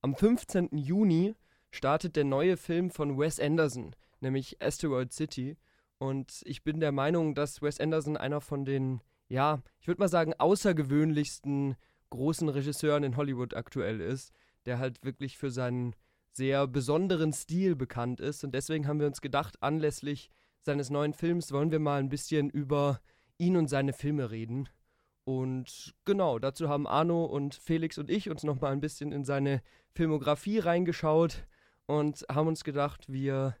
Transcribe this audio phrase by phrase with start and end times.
[0.00, 0.68] Am 15.
[0.76, 1.34] Juni
[1.72, 5.56] startet der neue Film von Wes Anderson, nämlich Asteroid City.
[5.98, 10.08] Und ich bin der Meinung, dass Wes Anderson einer von den, ja, ich würde mal
[10.08, 11.74] sagen, außergewöhnlichsten
[12.10, 14.32] großen Regisseuren in Hollywood aktuell ist,
[14.66, 15.96] der halt wirklich für seinen
[16.30, 18.44] sehr besonderen Stil bekannt ist.
[18.44, 20.30] Und deswegen haben wir uns gedacht, anlässlich
[20.62, 23.00] seines neuen Films wollen wir mal ein bisschen über
[23.36, 24.68] ihn und seine Filme reden.
[25.28, 29.24] Und genau, dazu haben Arno und Felix und ich uns noch mal ein bisschen in
[29.24, 29.60] seine
[29.92, 31.46] Filmografie reingeschaut
[31.84, 33.54] und haben uns gedacht, wir,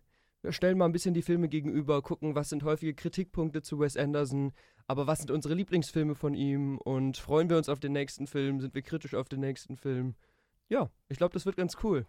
[0.48, 4.54] stellen mal ein bisschen die Filme gegenüber, gucken, was sind häufige Kritikpunkte zu Wes Anderson,
[4.86, 8.62] aber was sind unsere Lieblingsfilme von ihm und freuen wir uns auf den nächsten Film,
[8.62, 10.14] sind wir kritisch auf den nächsten Film.
[10.70, 12.06] Ja, ich glaube, das wird ganz cool.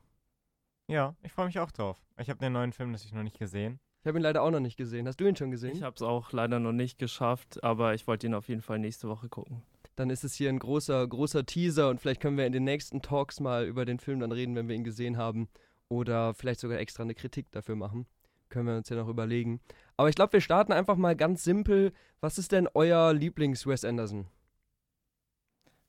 [0.88, 2.02] Ja, ich freue mich auch drauf.
[2.18, 3.82] Ich habe den neuen Film natürlich noch nicht gesehen.
[4.02, 5.08] Ich habe ihn leider auch noch nicht gesehen.
[5.08, 5.76] Hast du ihn schon gesehen?
[5.76, 8.80] Ich habe es auch leider noch nicht geschafft, aber ich wollte ihn auf jeden Fall
[8.80, 9.62] nächste Woche gucken.
[9.98, 13.02] Dann ist es hier ein großer, großer Teaser und vielleicht können wir in den nächsten
[13.02, 15.50] Talks mal über den Film dann reden, wenn wir ihn gesehen haben.
[15.90, 18.06] Oder vielleicht sogar extra eine Kritik dafür machen.
[18.48, 19.60] Können wir uns ja noch überlegen.
[19.98, 21.92] Aber ich glaube, wir starten einfach mal ganz simpel.
[22.22, 24.28] Was ist denn euer Lieblings-Wes Anderson?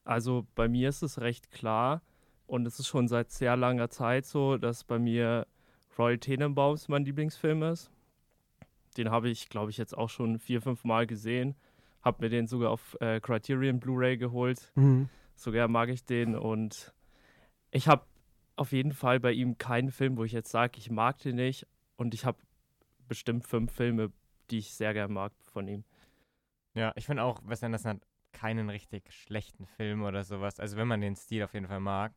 [0.02, 2.02] Also bei mir ist es recht klar
[2.46, 5.46] und es ist schon seit sehr langer Zeit so, dass bei mir
[5.96, 7.92] Royal Tenenbaums mein Lieblingsfilm ist.
[9.00, 11.54] Den habe ich, glaube ich, jetzt auch schon vier, fünf Mal gesehen.
[12.02, 14.72] Habe mir den sogar auf äh, Criterion Blu-ray geholt.
[14.74, 15.08] Mhm.
[15.34, 16.36] Sogar mag ich den.
[16.36, 16.92] Und
[17.70, 18.04] ich habe
[18.56, 21.66] auf jeden Fall bei ihm keinen Film, wo ich jetzt sage, ich mag den nicht.
[21.96, 22.38] Und ich habe
[23.08, 24.12] bestimmt fünf Filme,
[24.50, 25.84] die ich sehr gerne mag von ihm.
[26.74, 30.60] Ja, ich finde auch, Wes Anderson hat keinen richtig schlechten Film oder sowas.
[30.60, 32.12] Also wenn man den Stil auf jeden Fall mag.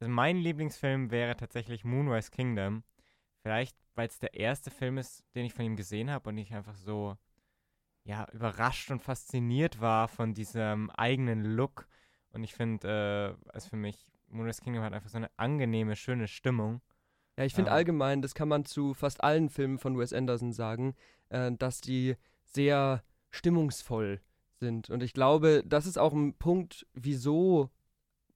[0.00, 2.84] Also mein Lieblingsfilm wäre tatsächlich Moonrise Kingdom.
[3.42, 6.54] Vielleicht, weil es der erste Film ist, den ich von ihm gesehen habe und ich
[6.54, 7.16] einfach so,
[8.04, 11.86] ja, überrascht und fasziniert war von diesem eigenen Look.
[12.32, 16.26] Und ich finde, äh, also für mich, Moonrise Kingdom hat einfach so eine angenehme, schöne
[16.26, 16.80] Stimmung.
[17.36, 17.76] Ja, ich finde ähm.
[17.76, 20.94] allgemein, das kann man zu fast allen Filmen von Wes Anderson sagen,
[21.28, 24.20] äh, dass die sehr stimmungsvoll
[24.58, 24.90] sind.
[24.90, 27.70] Und ich glaube, das ist auch ein Punkt, wieso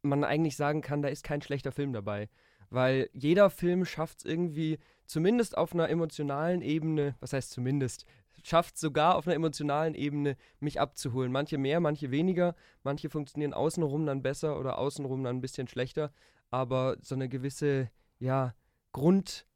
[0.02, 2.28] man eigentlich sagen kann, da ist kein schlechter Film dabei.
[2.70, 8.06] Weil jeder Film schafft es irgendwie, zumindest auf einer emotionalen Ebene, was heißt zumindest,
[8.42, 11.32] schafft es sogar auf einer emotionalen Ebene, mich abzuholen.
[11.32, 12.54] Manche mehr, manche weniger.
[12.82, 16.12] Manche funktionieren außenrum dann besser oder außenrum dann ein bisschen schlechter.
[16.50, 18.54] Aber so eine gewisse, ja,
[18.92, 19.46] Grundstimmung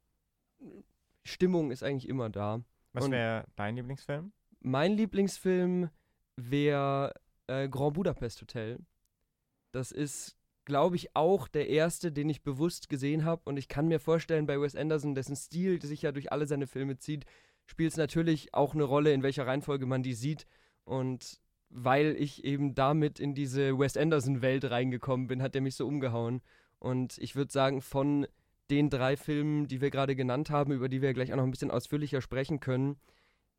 [1.71, 2.61] ist eigentlich immer da.
[2.93, 4.33] Was wäre dein Lieblingsfilm?
[4.59, 5.89] Mein Lieblingsfilm
[6.35, 7.13] wäre
[7.47, 8.79] äh, Grand Budapest Hotel.
[9.71, 10.37] Das ist
[10.71, 13.41] glaube ich, auch der erste, den ich bewusst gesehen habe.
[13.43, 16.65] Und ich kann mir vorstellen, bei Wes Anderson, dessen Stil sich ja durch alle seine
[16.65, 17.25] Filme zieht,
[17.65, 20.47] spielt es natürlich auch eine Rolle, in welcher Reihenfolge man die sieht.
[20.85, 25.85] Und weil ich eben damit in diese Wes Anderson-Welt reingekommen bin, hat er mich so
[25.85, 26.41] umgehauen.
[26.79, 28.25] Und ich würde sagen, von
[28.69, 31.51] den drei Filmen, die wir gerade genannt haben, über die wir gleich auch noch ein
[31.51, 32.95] bisschen ausführlicher sprechen können,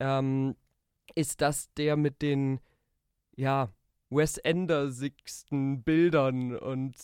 [0.00, 0.56] ähm,
[1.14, 2.58] ist das der mit den,
[3.36, 3.68] ja,
[4.14, 6.94] Wes Andersigsten Bildern und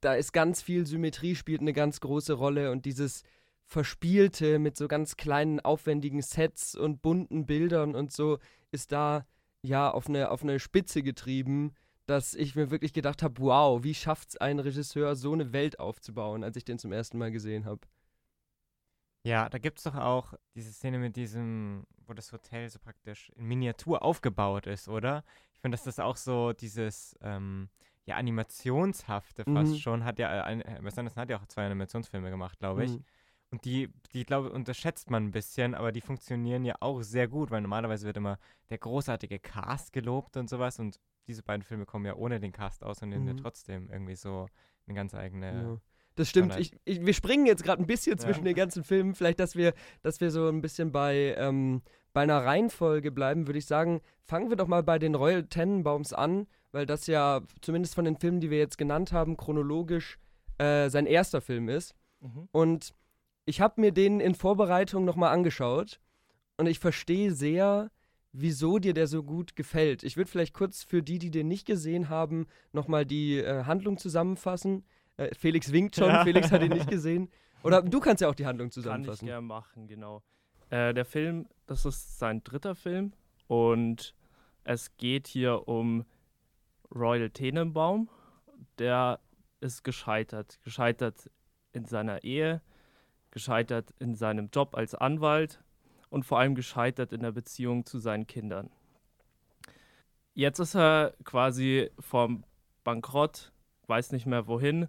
[0.00, 3.24] da ist ganz viel Symmetrie, spielt eine ganz große Rolle und dieses
[3.66, 8.38] Verspielte mit so ganz kleinen, aufwendigen Sets und bunten Bildern und so
[8.70, 9.26] ist da
[9.62, 11.74] ja auf eine, auf eine Spitze getrieben,
[12.06, 15.80] dass ich mir wirklich gedacht habe, wow, wie schafft es ein Regisseur, so eine Welt
[15.80, 17.80] aufzubauen, als ich den zum ersten Mal gesehen habe.
[19.24, 23.30] Ja, da gibt es doch auch diese Szene mit diesem, wo das Hotel so praktisch
[23.36, 25.22] in Miniatur aufgebaut ist, oder?
[25.62, 27.68] Ich finde, dass das auch so dieses, ähm,
[28.04, 29.78] ja, Animationshafte fast mhm.
[29.78, 32.90] schon hat ja, äh, Wes Anderson hat ja auch zwei Animationsfilme gemacht, glaube ich.
[32.90, 33.04] Mhm.
[33.52, 37.50] Und die, die glaube unterschätzt man ein bisschen, aber die funktionieren ja auch sehr gut,
[37.52, 38.38] weil normalerweise wird immer
[38.70, 42.82] der großartige Cast gelobt und sowas und diese beiden Filme kommen ja ohne den Cast
[42.82, 43.28] aus und nehmen mhm.
[43.28, 44.48] ja trotzdem irgendwie so
[44.86, 45.78] eine ganz eigene ja.
[46.14, 46.58] Das stimmt.
[46.58, 48.52] Ich, ich, wir springen jetzt gerade ein bisschen zwischen ja.
[48.52, 49.14] den ganzen Filmen.
[49.14, 51.80] Vielleicht, dass wir, dass wir so ein bisschen bei, ähm,
[52.12, 56.12] bei einer Reihenfolge bleiben, würde ich sagen, fangen wir doch mal bei den Royal Tenenbaums
[56.12, 60.18] an, weil das ja zumindest von den Filmen, die wir jetzt genannt haben, chronologisch
[60.58, 61.94] äh, sein erster Film ist.
[62.20, 62.48] Mhm.
[62.52, 62.94] Und
[63.44, 66.00] ich habe mir den in Vorbereitung nochmal angeschaut
[66.56, 67.90] und ich verstehe sehr,
[68.32, 70.02] wieso dir der so gut gefällt.
[70.02, 73.98] Ich würde vielleicht kurz für die, die den nicht gesehen haben, nochmal die äh, Handlung
[73.98, 74.84] zusammenfassen.
[75.16, 76.24] Äh, Felix winkt schon, ja.
[76.24, 77.30] Felix hat ihn nicht gesehen.
[77.62, 79.20] Oder du kannst ja auch die Handlung zusammenfassen.
[79.20, 80.22] Kann ich gerne machen, genau.
[80.70, 83.14] Äh, der Film, das ist sein dritter Film
[83.46, 84.14] und
[84.62, 86.04] es geht hier um
[86.94, 88.10] Royal Tenenbaum.
[88.78, 89.20] Der
[89.60, 90.60] ist gescheitert.
[90.64, 91.30] Gescheitert
[91.72, 92.60] in seiner Ehe,
[93.30, 95.64] gescheitert in seinem Job als Anwalt
[96.10, 98.70] und vor allem gescheitert in der Beziehung zu seinen Kindern.
[100.34, 102.44] Jetzt ist er quasi vom
[102.84, 103.50] Bankrott,
[103.86, 104.88] weiß nicht mehr wohin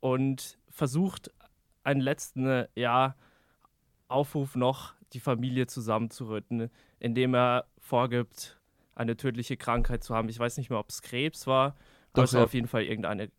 [0.00, 1.30] und versucht,
[1.82, 3.16] einen letzten ja,
[4.08, 8.60] Aufruf noch, die Familie zusammenzurütten, indem er vorgibt,
[8.94, 10.28] eine tödliche Krankheit zu haben.
[10.28, 11.70] Ich weiß nicht mehr, ob es Krebs war,
[12.12, 12.44] Doch, aber es war ja.
[12.44, 13.30] auf jeden Fall irgendeine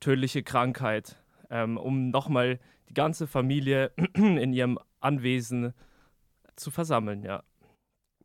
[0.00, 1.16] tödliche Krankheit,
[1.50, 5.74] ähm, um nochmal die ganze Familie in ihrem Anwesen
[6.56, 7.42] zu versammeln, ja.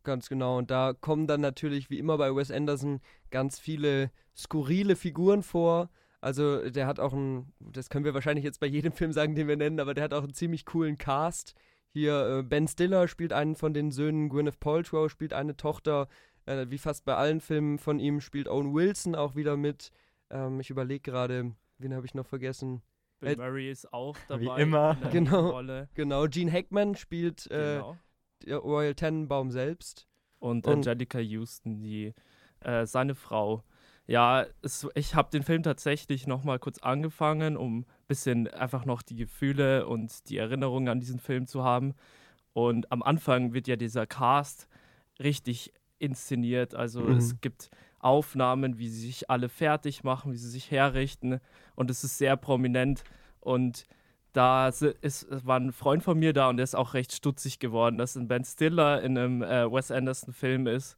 [0.04, 0.58] Ganz genau.
[0.58, 3.00] Und da kommen dann natürlich, wie immer bei Wes Anderson,
[3.30, 5.90] ganz viele skurrile Figuren vor.
[6.20, 9.48] Also der hat auch einen, das können wir wahrscheinlich jetzt bei jedem Film sagen, den
[9.48, 11.54] wir nennen, aber der hat auch einen ziemlich coolen Cast.
[11.92, 16.08] Hier äh, Ben Stiller spielt einen von den Söhnen, Gwyneth Paltrow spielt eine Tochter.
[16.46, 19.90] Äh, wie fast bei allen Filmen von ihm spielt Owen Wilson auch wieder mit.
[20.30, 22.82] Ähm, ich überlege gerade, wen habe ich noch vergessen?
[23.20, 24.62] Bill Äh, Murray ist auch wie dabei.
[24.62, 24.92] immer.
[24.96, 25.50] in der Genau.
[25.50, 25.88] Rolle.
[25.94, 27.96] Genau, Gene Hackman spielt äh, Genau.
[28.46, 30.06] der Royal Tenenbaum selbst.
[30.38, 32.14] Und, Und- Angelica Houston, die
[32.60, 33.64] äh, seine Frau.
[34.08, 38.86] Ja, es, ich habe den Film tatsächlich noch mal kurz angefangen, um ein bisschen einfach
[38.86, 41.94] noch die Gefühle und die Erinnerungen an diesen Film zu haben.
[42.54, 44.66] Und am Anfang wird ja dieser Cast
[45.20, 46.74] richtig inszeniert.
[46.74, 47.18] Also Mhm.
[47.18, 51.38] es gibt Aufnahmen, wie sie sich alle fertig machen, wie sie sich herrichten.
[51.74, 53.04] Und es ist sehr prominent.
[53.40, 53.84] Und
[54.32, 57.98] da ist, war ein Freund von mir da und der ist auch recht stutzig geworden,
[57.98, 60.96] dass ein Ben Stiller in einem äh, Wes Anderson-Film ist.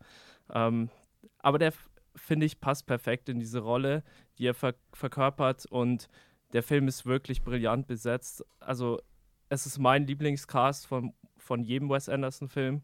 [0.52, 0.90] Ähm,
[1.38, 1.72] aber der,
[2.14, 4.02] finde ich, passt perfekt in diese Rolle,
[4.38, 5.66] die er ver verkörpert.
[5.66, 6.08] Und
[6.52, 8.44] der Film ist wirklich brillant besetzt.
[8.60, 9.00] Also,
[9.48, 12.82] es ist mein Lieblingscast von, von jedem Wes Anderson-Film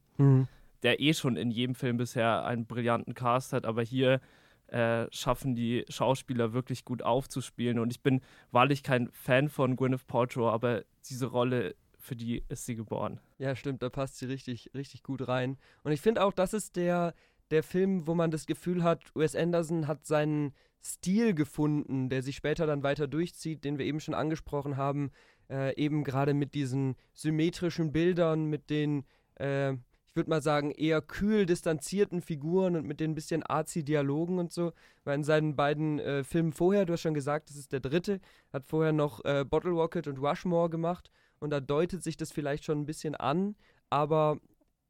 [0.82, 4.20] der eh schon in jedem Film bisher einen brillanten Cast hat, aber hier
[4.68, 7.78] äh, schaffen die Schauspieler wirklich gut aufzuspielen.
[7.78, 8.20] Und ich bin
[8.50, 13.20] wahrlich kein Fan von Gwyneth Paltrow, aber diese Rolle, für die ist sie geboren.
[13.38, 15.56] Ja, stimmt, da passt sie richtig, richtig gut rein.
[15.82, 17.14] Und ich finde auch, das ist der,
[17.50, 20.52] der Film, wo man das Gefühl hat, Wes Anderson hat seinen
[20.84, 25.10] Stil gefunden, der sich später dann weiter durchzieht, den wir eben schon angesprochen haben.
[25.48, 29.04] Äh, eben gerade mit diesen symmetrischen Bildern, mit den,
[29.38, 34.38] äh, ich würde mal sagen, eher kühl distanzierten Figuren und mit den bisschen arzi Dialogen
[34.38, 34.72] und so.
[35.04, 38.20] Weil in seinen beiden äh, Filmen vorher, du hast schon gesagt, das ist der dritte,
[38.52, 42.64] hat vorher noch äh, Bottle Rocket und Rushmore gemacht und da deutet sich das vielleicht
[42.64, 43.56] schon ein bisschen an,
[43.90, 44.40] aber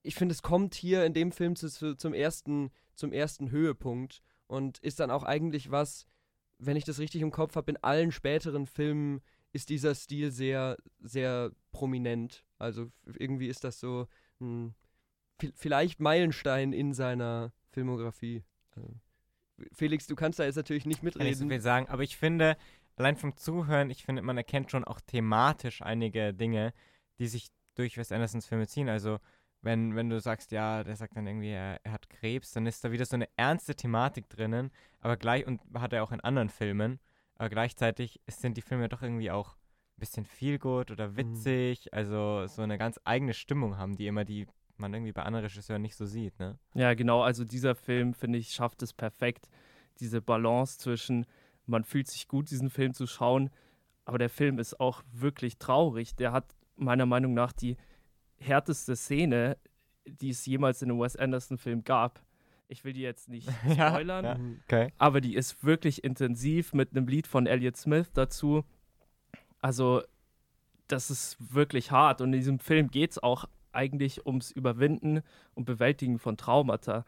[0.06, 4.22] ich finde, es kommt hier in dem Film zu, zu, zum, ersten, zum ersten Höhepunkt
[4.46, 6.06] und ist dann auch eigentlich was,
[6.58, 9.20] wenn ich das richtig im Kopf habe, in allen späteren Filmen
[9.52, 12.44] ist dieser Stil sehr, sehr prominent.
[12.58, 14.06] Also irgendwie ist das so
[14.40, 14.74] ein
[15.40, 18.42] vi- vielleicht Meilenstein in seiner Filmografie.
[18.74, 18.94] Also,
[19.72, 21.48] Felix, du kannst da jetzt natürlich nicht kann nicht so mitreden.
[21.48, 22.56] viel sagen, aber ich finde,
[22.96, 26.72] allein vom Zuhören, ich finde, man erkennt schon auch thematisch einige Dinge,
[27.18, 28.88] die sich durch Wes Andersons Filme ziehen.
[28.88, 29.18] Also,
[29.66, 32.84] wenn, wenn du sagst, ja, der sagt dann irgendwie, er, er hat Krebs, dann ist
[32.84, 34.70] da wieder so eine ernste Thematik drinnen,
[35.00, 37.00] aber gleich, und hat er auch in anderen Filmen,
[37.34, 42.62] aber gleichzeitig sind die Filme doch irgendwie auch ein bisschen feelgood oder witzig, also so
[42.62, 44.46] eine ganz eigene Stimmung haben, die immer die
[44.78, 46.58] man irgendwie bei anderen Regisseuren nicht so sieht, ne?
[46.74, 47.22] Ja, genau.
[47.22, 49.48] Also dieser Film, finde ich, schafft es perfekt,
[50.00, 51.26] diese Balance zwischen,
[51.64, 53.50] man fühlt sich gut, diesen Film zu schauen,
[54.04, 56.14] aber der Film ist auch wirklich traurig.
[56.14, 57.76] Der hat meiner Meinung nach die
[58.38, 59.56] härteste Szene,
[60.04, 62.22] die es jemals in einem Wes Anderson-Film gab.
[62.68, 64.38] Ich will die jetzt nicht Ja, spoilern, ja.
[64.64, 64.92] Okay.
[64.98, 68.64] aber die ist wirklich intensiv mit einem Lied von Elliott Smith dazu.
[69.60, 70.02] Also,
[70.88, 72.20] das ist wirklich hart.
[72.20, 75.22] Und in diesem Film geht es auch eigentlich ums Überwinden
[75.54, 77.04] und Bewältigen von Traumata.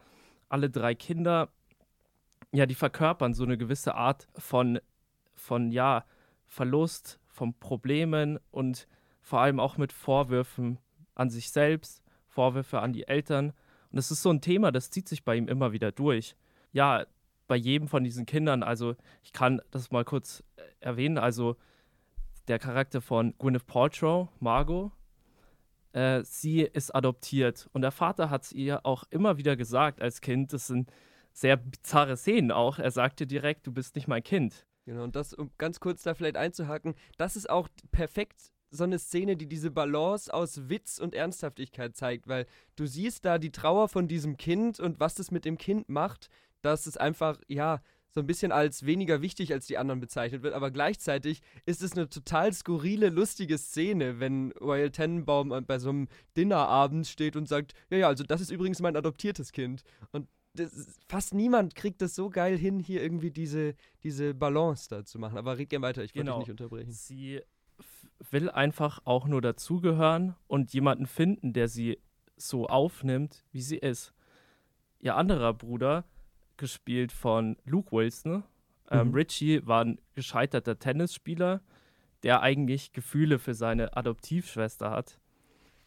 [0.49, 1.49] Alle drei Kinder,
[2.51, 4.79] ja, die verkörpern so eine gewisse Art von,
[5.35, 6.05] von ja,
[6.47, 8.87] Verlust, von Problemen und
[9.21, 10.79] vor allem auch mit Vorwürfen
[11.19, 13.49] an sich selbst, Vorwürfe an die Eltern.
[13.91, 16.35] Und das ist so ein Thema, das zieht sich bei ihm immer wieder durch.
[16.71, 17.05] Ja,
[17.47, 21.57] bei jedem von diesen Kindern, also ich kann das mal kurz äh, erwähnen, also
[22.47, 24.91] der Charakter von Gwyneth Paltrow, Margot,
[25.93, 30.21] äh, sie ist adoptiert und der Vater hat es ihr auch immer wieder gesagt als
[30.21, 30.91] Kind, das sind
[31.33, 32.79] sehr bizarre Szenen auch.
[32.79, 34.65] Er sagte direkt, du bist nicht mein Kind.
[34.85, 38.99] Genau, und das, um ganz kurz da vielleicht einzuhaken, das ist auch perfekt so eine
[38.99, 42.45] Szene, die diese Balance aus Witz und Ernsthaftigkeit zeigt, weil
[42.75, 46.29] du siehst da die Trauer von diesem Kind und was das mit dem Kind macht,
[46.61, 50.55] dass es einfach, ja, so ein bisschen als weniger wichtig als die anderen bezeichnet wird,
[50.55, 56.07] aber gleichzeitig ist es eine total skurrile, lustige Szene, wenn Royal Tenenbaum bei so einem
[56.35, 59.83] Dinnerabend steht und sagt, ja, ja, also das ist übrigens mein adoptiertes Kind.
[60.11, 65.05] Und das fast niemand kriegt das so geil hin, hier irgendwie diese, diese Balance da
[65.05, 65.37] zu machen.
[65.37, 66.39] Aber red gerne weiter, ich wollte Genau.
[66.39, 66.91] dich nicht unterbrechen.
[66.91, 67.41] Sie
[68.31, 71.99] will einfach auch nur dazugehören und jemanden finden, der sie
[72.35, 74.13] so aufnimmt, wie sie ist.
[74.99, 76.05] Ihr anderer Bruder,
[76.57, 78.43] gespielt von Luke Wilson,
[78.91, 79.13] ähm, Mhm.
[79.13, 81.61] Richie, war ein gescheiterter Tennisspieler,
[82.23, 85.19] der eigentlich Gefühle für seine Adoptivschwester hat.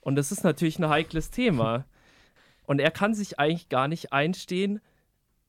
[0.00, 1.84] Und das ist natürlich ein heikles Thema.
[2.64, 4.80] Und er kann sich eigentlich gar nicht einstehen,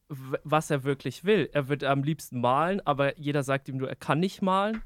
[0.09, 1.49] was er wirklich will.
[1.53, 4.81] Er wird am liebsten malen, aber jeder sagt ihm nur, er kann nicht malen.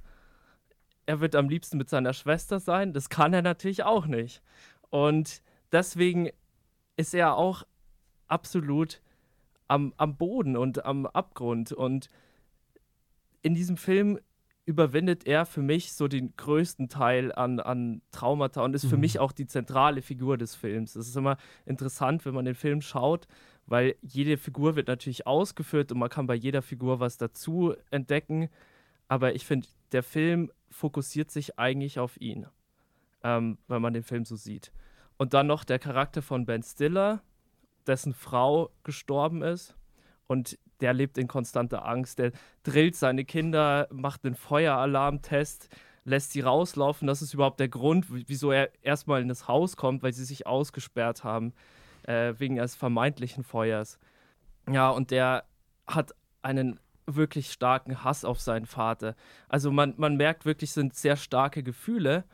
[1.08, 2.94] Er wird am liebsten mit seiner Schwester sein.
[2.94, 4.44] Das kann er natürlich auch nicht.
[4.90, 6.30] Und deswegen
[6.98, 7.64] ist er auch
[8.28, 9.02] absolut
[9.68, 11.72] am, am Boden und am Abgrund.
[11.72, 12.10] Und
[13.42, 14.20] in diesem Film
[14.66, 18.90] überwindet er für mich so den größten Teil an, an Traumata und ist mhm.
[18.90, 20.98] für mich auch die zentrale Figur des Films.
[20.98, 23.28] Es ist immer interessant, wenn man den Film schaut,
[23.66, 28.50] weil jede Figur wird natürlich ausgeführt und man kann bei jeder Figur was dazu entdecken.
[29.08, 32.48] Aber ich finde, der Film fokussiert sich eigentlich auf ihn,
[33.24, 34.72] ähm, wenn man den Film so sieht.
[35.18, 37.22] Und dann noch der Charakter von Ben Stiller,
[37.88, 39.76] dessen Frau gestorben ist.
[40.28, 42.20] Und der lebt in konstanter Angst.
[42.20, 42.32] Der
[42.64, 45.70] drillt seine Kinder, macht einen Feueralarmtest,
[46.04, 47.08] lässt sie rauslaufen.
[47.08, 50.46] Das ist überhaupt der Grund, wieso er erstmal in das Haus kommt, weil sie sich
[50.46, 51.54] ausgesperrt haben,
[52.04, 54.00] äh, wegen eines vermeintlichen Feuers.
[54.70, 55.46] Ja, und der
[55.88, 59.16] hat einen wirklich starken Hass auf seinen Vater.
[59.50, 62.26] Also man, man merkt wirklich, sind sehr starke Gefühle.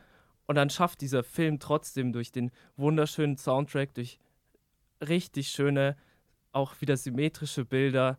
[0.45, 4.19] Und dann schafft dieser Film trotzdem durch den wunderschönen Soundtrack, durch
[4.99, 5.95] richtig schöne,
[6.51, 8.17] auch wieder symmetrische Bilder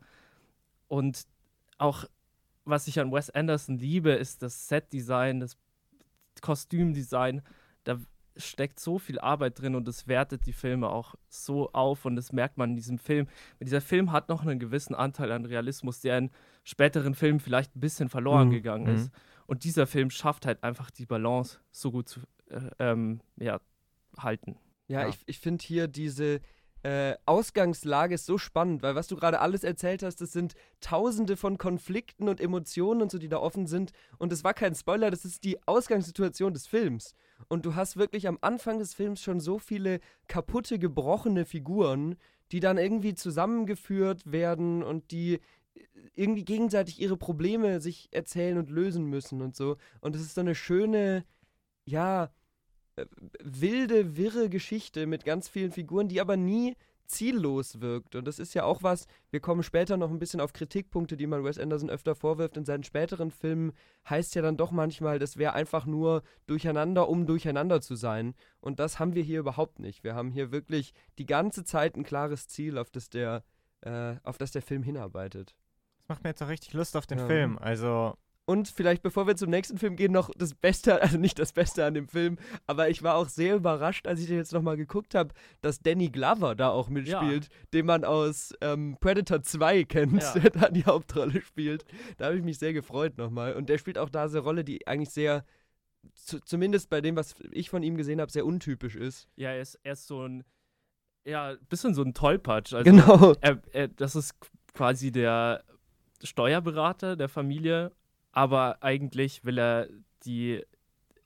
[0.87, 1.27] und
[1.77, 2.05] auch
[2.65, 5.55] was ich an Wes Anderson liebe, ist das Setdesign, das
[6.41, 7.41] Kostümdesign.
[7.83, 7.99] Da
[8.37, 12.31] steckt so viel Arbeit drin und es wertet die Filme auch so auf und das
[12.31, 13.27] merkt man in diesem Film.
[13.59, 16.31] Dieser Film hat noch einen gewissen Anteil an Realismus, der in
[16.63, 18.53] späteren Filmen vielleicht ein bisschen verloren mhm.
[18.53, 19.11] gegangen ist.
[19.11, 19.19] Mhm.
[19.47, 23.59] Und dieser Film schafft halt einfach die Balance so gut zu äh, ähm, ja,
[24.17, 24.57] halten.
[24.87, 25.09] Ja, ja.
[25.09, 26.41] ich, ich finde hier diese,
[26.85, 31.35] äh, Ausgangslage ist so spannend, weil was du gerade alles erzählt hast, das sind tausende
[31.35, 33.91] von Konflikten und Emotionen und so, die da offen sind.
[34.19, 37.15] Und es war kein Spoiler, das ist die Ausgangssituation des Films.
[37.47, 42.17] Und du hast wirklich am Anfang des Films schon so viele kaputte, gebrochene Figuren,
[42.51, 45.39] die dann irgendwie zusammengeführt werden und die
[46.13, 49.77] irgendwie gegenseitig ihre Probleme sich erzählen und lösen müssen und so.
[50.01, 51.25] Und es ist so eine schöne,
[51.83, 52.29] ja,
[53.43, 56.75] wilde, wirre Geschichte mit ganz vielen Figuren, die aber nie
[57.07, 58.15] ziellos wirkt.
[58.15, 61.27] Und das ist ja auch was, wir kommen später noch ein bisschen auf Kritikpunkte, die
[61.27, 62.57] man Wes Anderson öfter vorwirft.
[62.57, 63.73] In seinen späteren Filmen
[64.09, 68.33] heißt ja dann doch manchmal, das wäre einfach nur durcheinander, um durcheinander zu sein.
[68.59, 70.03] Und das haben wir hier überhaupt nicht.
[70.03, 73.43] Wir haben hier wirklich die ganze Zeit ein klares Ziel, auf das der,
[73.81, 75.55] äh, auf das der Film hinarbeitet.
[75.99, 77.27] Das macht mir jetzt auch richtig Lust auf den ja.
[77.27, 77.57] Film.
[77.57, 81.53] Also und vielleicht, bevor wir zum nächsten Film gehen, noch das Beste, also nicht das
[81.53, 82.37] Beste an dem Film,
[82.67, 86.09] aber ich war auch sehr überrascht, als ich den jetzt nochmal geguckt habe, dass Danny
[86.09, 87.65] Glover da auch mitspielt, ja.
[87.73, 90.33] den man aus ähm, Predator 2 kennt, ja.
[90.39, 91.85] der da die Hauptrolle spielt.
[92.17, 93.53] Da habe ich mich sehr gefreut nochmal.
[93.53, 95.43] Und der spielt auch da eine Rolle, die eigentlich sehr,
[96.13, 99.27] zu, zumindest bei dem, was ich von ihm gesehen habe, sehr untypisch ist.
[99.35, 100.43] Ja, er ist, er ist so ein,
[101.25, 102.73] ja, bisschen so ein Tollpatsch.
[102.73, 103.33] Also genau.
[103.41, 104.35] Er, er, das ist
[104.73, 105.63] quasi der
[106.23, 107.91] Steuerberater der Familie
[108.35, 109.87] aber eigentlich will er
[110.25, 110.61] die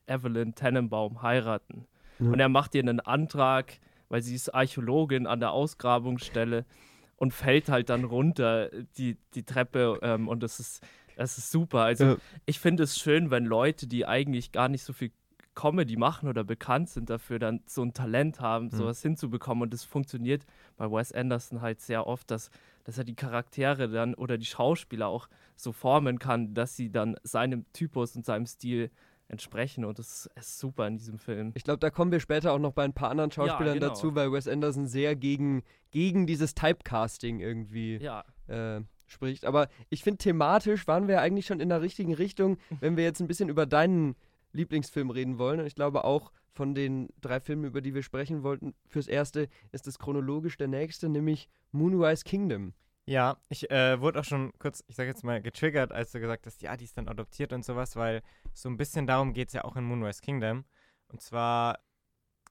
[0.06, 1.86] Evelyn Tannenbaum heiraten.
[2.18, 2.30] Ja.
[2.30, 6.64] Und er macht ihr einen Antrag, weil sie ist Archäologin an der Ausgrabungsstelle
[7.16, 10.82] und fällt halt dann runter die, die Treppe ähm, und das ist,
[11.16, 11.82] das ist super.
[11.82, 12.16] Also ja.
[12.46, 15.12] ich finde es schön, wenn Leute, die eigentlich gar nicht so viel
[15.54, 18.70] Comedy machen oder bekannt sind dafür, dann so ein Talent haben, mhm.
[18.70, 19.62] sowas hinzubekommen.
[19.62, 20.44] Und das funktioniert
[20.76, 22.50] bei Wes Anderson halt sehr oft, dass,
[22.84, 27.16] dass er die Charaktere dann oder die Schauspieler auch so formen kann, dass sie dann
[27.22, 28.90] seinem Typus und seinem Stil
[29.30, 31.52] entsprechen und das ist super in diesem Film.
[31.54, 33.88] Ich glaube, da kommen wir später auch noch bei ein paar anderen Schauspielern ja, genau.
[33.88, 38.24] dazu, weil Wes Anderson sehr gegen, gegen dieses Typecasting irgendwie ja.
[38.48, 39.44] äh, spricht.
[39.44, 43.20] Aber ich finde, thematisch waren wir eigentlich schon in der richtigen Richtung, wenn wir jetzt
[43.20, 44.16] ein bisschen über deinen
[44.52, 45.60] Lieblingsfilm reden wollen.
[45.60, 49.48] Und ich glaube auch von den drei Filmen, über die wir sprechen wollten, fürs erste
[49.72, 52.74] ist es chronologisch der nächste, nämlich Moonrise Kingdom.
[53.06, 56.46] Ja, ich äh, wurde auch schon kurz, ich sage jetzt mal, getriggert, als du gesagt
[56.46, 59.54] hast, ja, die ist dann adoptiert und sowas, weil so ein bisschen darum geht es
[59.54, 60.64] ja auch in Moonrise Kingdom.
[61.08, 61.80] Und zwar,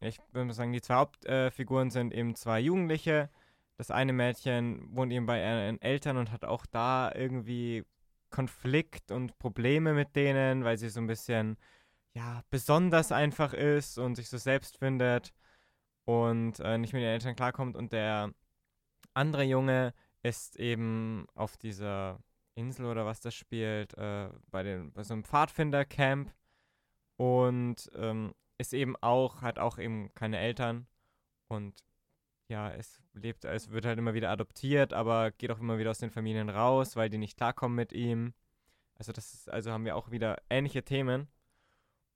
[0.02, 3.30] ich würde mal sagen, die zwei Hauptfiguren äh, sind eben zwei Jugendliche.
[3.78, 7.86] Das eine Mädchen wohnt eben bei ihren Eltern und hat auch da irgendwie
[8.30, 11.58] Konflikt und Probleme mit denen, weil sie so ein bisschen
[12.14, 15.34] ja, besonders einfach ist und sich so selbst findet
[16.06, 17.76] und äh, nicht mit den Eltern klarkommt.
[17.76, 18.34] Und der
[19.14, 22.20] andere Junge ist eben auf dieser
[22.56, 26.34] Insel oder was das spielt, äh, bei, den, bei so einem Pfadfinder-Camp
[27.18, 30.88] und ähm, ist eben auch, hat auch eben keine Eltern
[31.48, 31.84] und
[32.50, 36.00] ja, es lebt, es wird halt immer wieder adoptiert, aber geht auch immer wieder aus
[36.00, 38.34] den Familien raus, weil die nicht klarkommen mit ihm.
[38.96, 41.28] Also das ist, also haben wir auch wieder ähnliche Themen.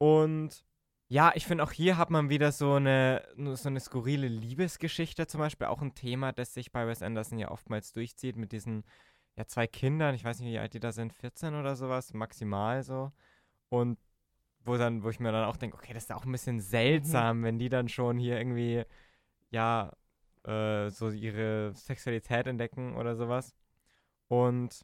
[0.03, 0.65] Und
[1.07, 5.39] ja, ich finde auch hier hat man wieder so eine, so eine skurrile Liebesgeschichte zum
[5.39, 8.83] Beispiel, auch ein Thema, das sich bei Wes Anderson ja oftmals durchzieht mit diesen
[9.37, 12.83] ja, zwei Kindern, ich weiß nicht, wie alt die da sind, 14 oder sowas, maximal
[12.83, 13.13] so.
[13.69, 13.97] Und
[14.65, 17.39] wo dann, wo ich mir dann auch denke, okay, das ist auch ein bisschen seltsam,
[17.39, 17.43] mhm.
[17.43, 18.83] wenn die dann schon hier irgendwie,
[19.51, 19.93] ja,
[20.43, 23.55] äh, so ihre Sexualität entdecken oder sowas.
[24.27, 24.83] Und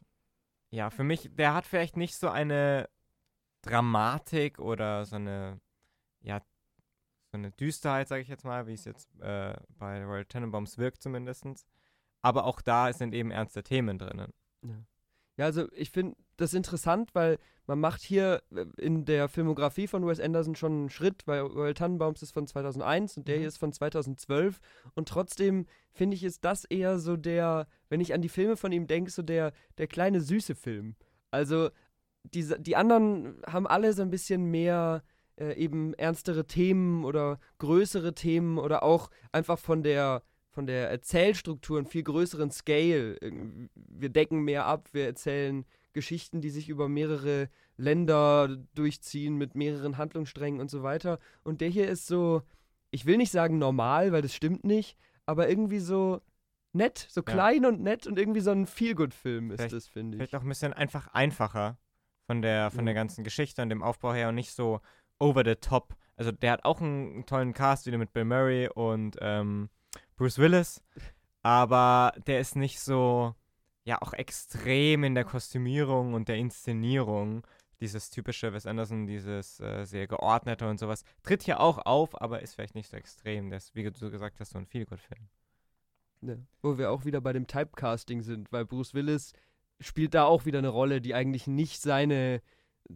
[0.70, 2.88] ja, für mich, der hat vielleicht nicht so eine
[3.62, 5.60] Dramatik oder so eine,
[6.20, 6.40] ja,
[7.32, 11.02] so eine Düsterheit, sage ich jetzt mal, wie es jetzt äh, bei Royal Tenenbaums wirkt
[11.02, 11.46] zumindest.
[12.22, 14.32] Aber auch da sind eben ernste Themen drinnen.
[14.62, 14.84] Ja.
[15.40, 20.06] Ja, also ich finde das interessant, weil man macht hier äh, in der Filmografie von
[20.06, 23.40] Wes Anderson schon einen Schritt, weil Royal Tannenbaums ist von 2001 und der mhm.
[23.40, 24.60] hier ist von 2012
[24.94, 28.70] und trotzdem finde ich, ist das eher so der, wenn ich an die Filme von
[28.70, 30.94] ihm denke, so der, der kleine süße Film.
[31.30, 31.70] Also
[32.24, 35.02] die, die anderen haben alle so ein bisschen mehr
[35.36, 40.22] äh, eben ernstere Themen oder größere Themen oder auch einfach von der
[40.52, 43.16] von der Erzählstruktur einen viel größeren Scale.
[43.74, 49.96] Wir decken mehr ab, wir erzählen Geschichten, die sich über mehrere Länder durchziehen, mit mehreren
[49.96, 51.20] Handlungssträngen und so weiter.
[51.44, 52.42] Und der hier ist so,
[52.90, 56.20] ich will nicht sagen normal, weil das stimmt nicht, aber irgendwie so
[56.72, 57.32] nett, so ja.
[57.32, 60.18] klein und nett und irgendwie so ein Feelgood-Film ist vielleicht, das, finde ich.
[60.18, 61.78] Vielleicht auch ein bisschen einfach einfacher
[62.30, 64.80] von der, von der ganzen Geschichte und dem Aufbau her und nicht so
[65.18, 65.96] over the top.
[66.14, 69.68] Also der hat auch einen, einen tollen Cast wieder mit Bill Murray und ähm,
[70.14, 70.80] Bruce Willis,
[71.42, 73.34] aber der ist nicht so,
[73.82, 77.44] ja, auch extrem in der Kostümierung und der Inszenierung.
[77.80, 82.42] Dieses typische Wes Anderson, dieses äh, sehr geordnete und sowas, tritt hier auch auf, aber
[82.42, 83.50] ist vielleicht nicht so extrem.
[83.50, 85.28] Der ist, wie du gesagt hast, so ein Feelgood-Film.
[86.20, 86.36] Ja.
[86.62, 89.32] Wo wir auch wieder bei dem Typecasting sind, weil Bruce Willis
[89.80, 92.42] spielt da auch wieder eine Rolle, die eigentlich nicht seine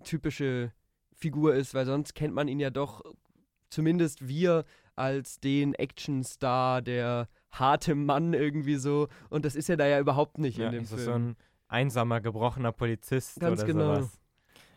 [0.04, 0.72] typische
[1.14, 3.02] Figur ist, weil sonst kennt man ihn ja doch,
[3.70, 4.64] zumindest wir,
[4.96, 9.08] als den Actionstar, der harte Mann irgendwie so.
[9.30, 11.00] Und das ist ja da ja überhaupt nicht ja, in dem das Film.
[11.00, 11.36] Ist so ein
[11.68, 13.94] einsamer, gebrochener Polizist Ganz oder genau.
[13.96, 14.20] sowas.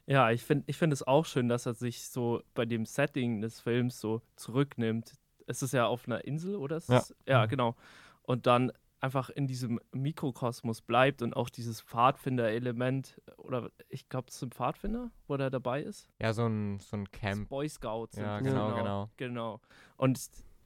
[0.05, 3.41] Ja, ich finde ich find es auch schön, dass er sich so bei dem Setting
[3.41, 5.13] des Films so zurücknimmt.
[5.47, 6.81] Es ist ja auf einer Insel, oder?
[6.87, 7.03] Ja.
[7.27, 7.75] ja, genau.
[8.23, 14.39] Und dann einfach in diesem Mikrokosmos bleibt und auch dieses Pfadfinder-Element, oder ich glaube, es
[14.39, 16.09] sind Pfadfinder, wo der dabei ist.
[16.19, 17.49] Ja, so ein, so ein Camp.
[17.49, 18.17] Boy Scouts.
[18.17, 19.09] Ja, genau, genau, genau.
[19.17, 19.61] Genau.
[19.97, 20.19] Und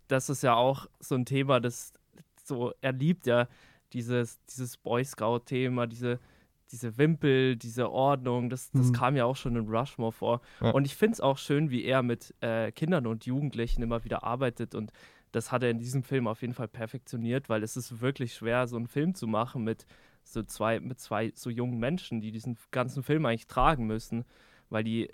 [0.07, 1.93] das ist ja auch so ein Thema, das
[2.43, 3.47] so, er liebt ja
[3.93, 6.19] dieses, dieses Boy Scout-Thema, diese,
[6.71, 8.93] diese Wimpel, diese Ordnung, das, das mhm.
[8.93, 10.41] kam ja auch schon in Rushmore vor.
[10.61, 10.71] Ja.
[10.71, 14.23] Und ich finde es auch schön, wie er mit äh, Kindern und Jugendlichen immer wieder
[14.23, 14.91] arbeitet und
[15.31, 18.67] das hat er in diesem Film auf jeden Fall perfektioniert, weil es ist wirklich schwer,
[18.67, 19.85] so einen Film zu machen mit
[20.23, 24.25] so zwei, mit zwei so jungen Menschen, die diesen ganzen Film eigentlich tragen müssen,
[24.69, 25.11] weil die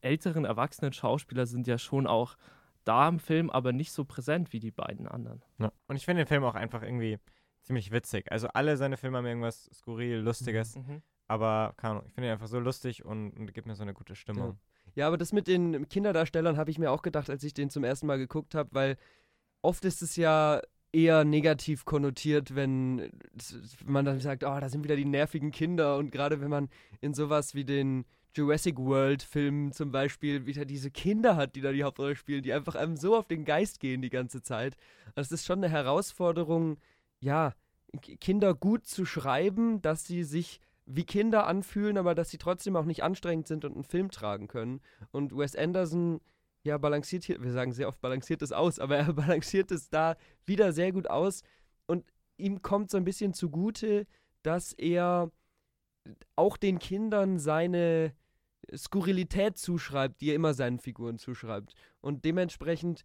[0.00, 2.36] älteren erwachsenen Schauspieler sind ja schon auch
[2.84, 5.42] da im Film, aber nicht so präsent wie die beiden anderen.
[5.58, 5.72] Ja.
[5.88, 7.18] Und ich finde den Film auch einfach irgendwie
[7.62, 8.30] ziemlich witzig.
[8.30, 11.02] Also alle seine Filme haben irgendwas skurril, lustiges, mhm.
[11.26, 13.94] aber keine Ahnung, ich finde ihn einfach so lustig und, und gibt mir so eine
[13.94, 14.50] gute Stimmung.
[14.50, 14.56] Ja.
[14.94, 17.84] Ja, aber das mit den Kinderdarstellern habe ich mir auch gedacht, als ich den zum
[17.84, 18.96] ersten Mal geguckt habe, weil
[19.66, 20.60] oft ist es ja
[20.92, 23.10] eher negativ konnotiert, wenn
[23.84, 26.68] man dann sagt, oh, da sind wieder die nervigen Kinder und gerade wenn man
[27.00, 31.72] in sowas wie den Jurassic World Filmen zum Beispiel wieder diese Kinder hat, die da
[31.72, 34.76] die Hauptrolle spielen, die einfach einem so auf den Geist gehen die ganze Zeit.
[35.14, 36.78] Das ist schon eine Herausforderung,
[37.20, 37.54] ja,
[38.20, 42.84] Kinder gut zu schreiben, dass sie sich wie Kinder anfühlen, aber dass sie trotzdem auch
[42.84, 44.80] nicht anstrengend sind und einen Film tragen können.
[45.10, 46.20] Und Wes Anderson
[46.66, 50.16] ja, balanciert hier, wir sagen sehr oft balanciert es aus, aber er balanciert es da
[50.44, 51.42] wieder sehr gut aus
[51.86, 52.04] und
[52.36, 54.06] ihm kommt so ein bisschen zugute,
[54.42, 55.30] dass er
[56.36, 58.12] auch den Kindern seine
[58.74, 61.74] Skurrilität zuschreibt, die er immer seinen Figuren zuschreibt.
[62.00, 63.04] Und dementsprechend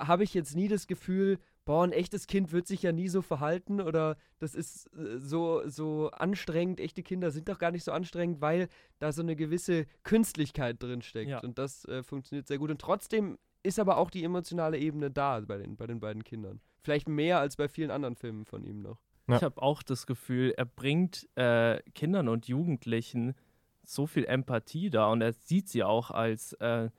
[0.00, 1.38] habe ich jetzt nie das Gefühl,
[1.70, 5.62] boah, ein echtes Kind wird sich ja nie so verhalten oder das ist äh, so,
[5.68, 6.80] so anstrengend.
[6.80, 11.00] Echte Kinder sind doch gar nicht so anstrengend, weil da so eine gewisse Künstlichkeit drin
[11.00, 11.30] steckt.
[11.30, 11.38] Ja.
[11.38, 12.72] Und das äh, funktioniert sehr gut.
[12.72, 16.60] Und trotzdem ist aber auch die emotionale Ebene da bei den, bei den beiden Kindern.
[16.82, 19.00] Vielleicht mehr als bei vielen anderen Filmen von ihm noch.
[19.28, 19.36] Ja.
[19.36, 23.36] Ich habe auch das Gefühl, er bringt äh, Kindern und Jugendlichen
[23.84, 26.90] so viel Empathie da und er sieht sie auch als äh,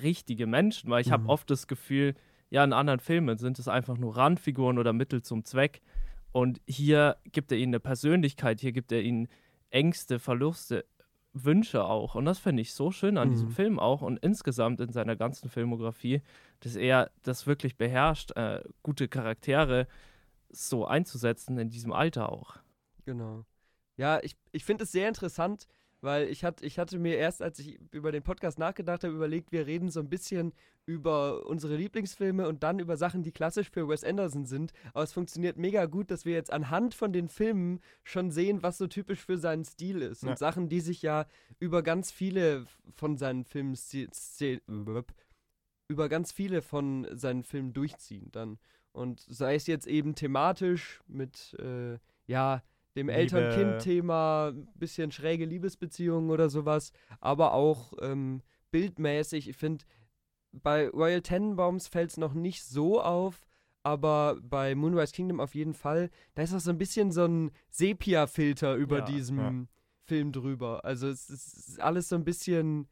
[0.00, 1.12] richtige Menschen, weil ich mhm.
[1.12, 2.14] habe oft das Gefühl,
[2.50, 5.82] ja, in anderen Filmen sind es einfach nur Randfiguren oder Mittel zum Zweck.
[6.32, 9.28] Und hier gibt er ihnen eine Persönlichkeit, hier gibt er ihnen
[9.70, 10.84] Ängste, Verluste,
[11.32, 12.14] Wünsche auch.
[12.14, 13.32] Und das finde ich so schön an mhm.
[13.32, 16.22] diesem Film auch und insgesamt in seiner ganzen Filmografie,
[16.60, 19.86] dass er das wirklich beherrscht, äh, gute Charaktere
[20.50, 22.56] so einzusetzen in diesem Alter auch.
[23.04, 23.44] Genau.
[23.96, 25.66] Ja, ich, ich finde es sehr interessant,
[26.06, 29.50] weil ich, hat, ich hatte mir erst, als ich über den Podcast nachgedacht habe, überlegt,
[29.50, 30.52] wir reden so ein bisschen
[30.86, 34.72] über unsere Lieblingsfilme und dann über Sachen, die klassisch für Wes Anderson sind.
[34.94, 38.78] Aber es funktioniert mega gut, dass wir jetzt anhand von den Filmen schon sehen, was
[38.78, 40.22] so typisch für seinen Stil ist.
[40.22, 40.30] Ja.
[40.30, 41.26] Und Sachen, die sich ja
[41.58, 43.76] über ganz viele von seinen Filmen
[45.88, 48.58] über ganz viele von seinen Filmen durchziehen dann.
[48.92, 52.62] Und sei es jetzt eben thematisch mit, äh, ja,
[52.96, 53.08] dem.
[53.08, 59.48] Eltern-Kind-Thema, bisschen schräge Liebesbeziehungen oder sowas, aber auch ähm, bildmäßig.
[59.48, 59.84] Ich finde,
[60.52, 63.46] bei Royal Tenenbaums fällt es noch nicht so auf,
[63.82, 66.10] aber bei Moonrise Kingdom auf jeden Fall.
[66.34, 69.52] Da ist auch so ein bisschen so ein Sepia-Filter über Ja, diesem ja.
[70.02, 70.84] Film drüber.
[70.84, 72.88] Also es ist alles so ein bisschen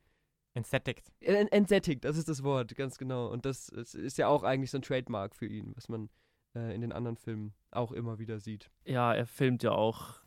[0.56, 1.10] Entsättigt.
[1.20, 3.26] en- entsättigt, das ist das Wort, ganz genau.
[3.28, 6.10] Und das ist ja auch eigentlich so ein Trademark für ihn, was man
[6.54, 8.70] äh, in den anderen Filmen auch immer wieder sieht.
[8.84, 10.20] Ja, er filmt ja auch,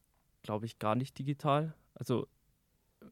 [0.44, 1.74] glaube ich, gar nicht digital.
[1.96, 2.28] Also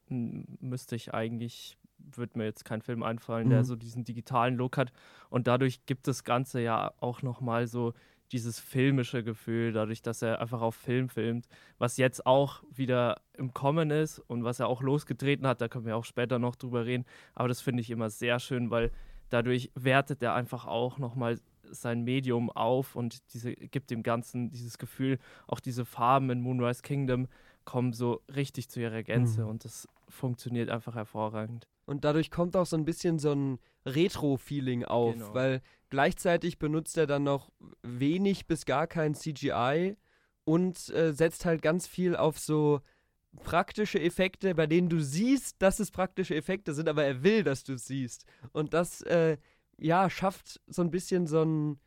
[0.08, 3.65] müsste ich eigentlich, würde mir jetzt kein Film einfallen, der Mhm.
[3.65, 4.91] so diesen digitalen Look hat.
[5.30, 7.93] Und dadurch gibt das Ganze ja auch nochmal so
[8.32, 11.47] dieses filmische Gefühl, dadurch, dass er einfach auf Film filmt,
[11.78, 15.86] was jetzt auch wieder im Kommen ist und was er auch losgetreten hat, da können
[15.86, 17.06] wir auch später noch drüber reden.
[17.36, 18.91] Aber das finde ich immer sehr schön, weil
[19.30, 21.39] dadurch wertet er einfach auch nochmal
[21.71, 26.82] sein Medium auf und diese, gibt dem Ganzen dieses Gefühl, auch diese Farben in Moonrise
[26.82, 27.28] Kingdom
[27.65, 29.49] kommen so richtig zu ihrer Gänze Mhm.
[29.49, 31.67] und das funktioniert einfach hervorragend.
[31.86, 35.34] Und dadurch kommt auch so ein bisschen so ein Retro-Feeling auf, Genau.
[35.34, 37.51] weil gleichzeitig benutzt er dann noch
[37.84, 39.95] wenig bis gar kein CGI
[40.43, 42.82] und äh, setzt halt ganz viel auf so
[43.43, 47.63] praktische Effekte, bei denen du siehst, dass es praktische Effekte sind, aber er will, dass
[47.63, 48.25] du es siehst.
[48.54, 49.38] Und das, äh,
[49.77, 51.79] ja, schafft so ein bisschen so ein,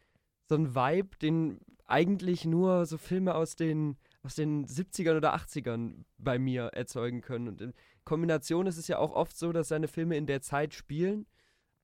[0.49, 6.05] so ein Vibe, den eigentlich nur so Filme aus den, aus den 70ern oder 80ern
[6.19, 7.49] bei mir erzeugen können.
[7.49, 7.75] Und in
[8.05, 11.27] Kombination ist es ja auch oft so, dass seine Filme in der Zeit spielen.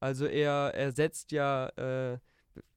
[0.01, 2.19] Also er, er setzt ja, äh,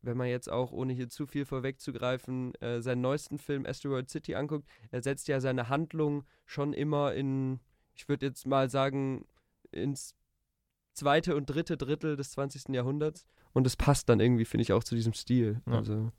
[0.01, 4.35] wenn man jetzt auch, ohne hier zu viel vorwegzugreifen, äh, seinen neuesten Film Asteroid City
[4.35, 7.59] anguckt, er setzt ja seine Handlung schon immer in,
[7.93, 9.25] ich würde jetzt mal sagen,
[9.71, 10.16] ins
[10.97, 12.69] zweite und dritte Drittel des 20.
[12.69, 13.25] Jahrhunderts.
[13.53, 15.61] Und es passt dann irgendwie, finde ich, auch zu diesem Stil.
[15.65, 15.73] Ja.
[15.73, 16.11] Also,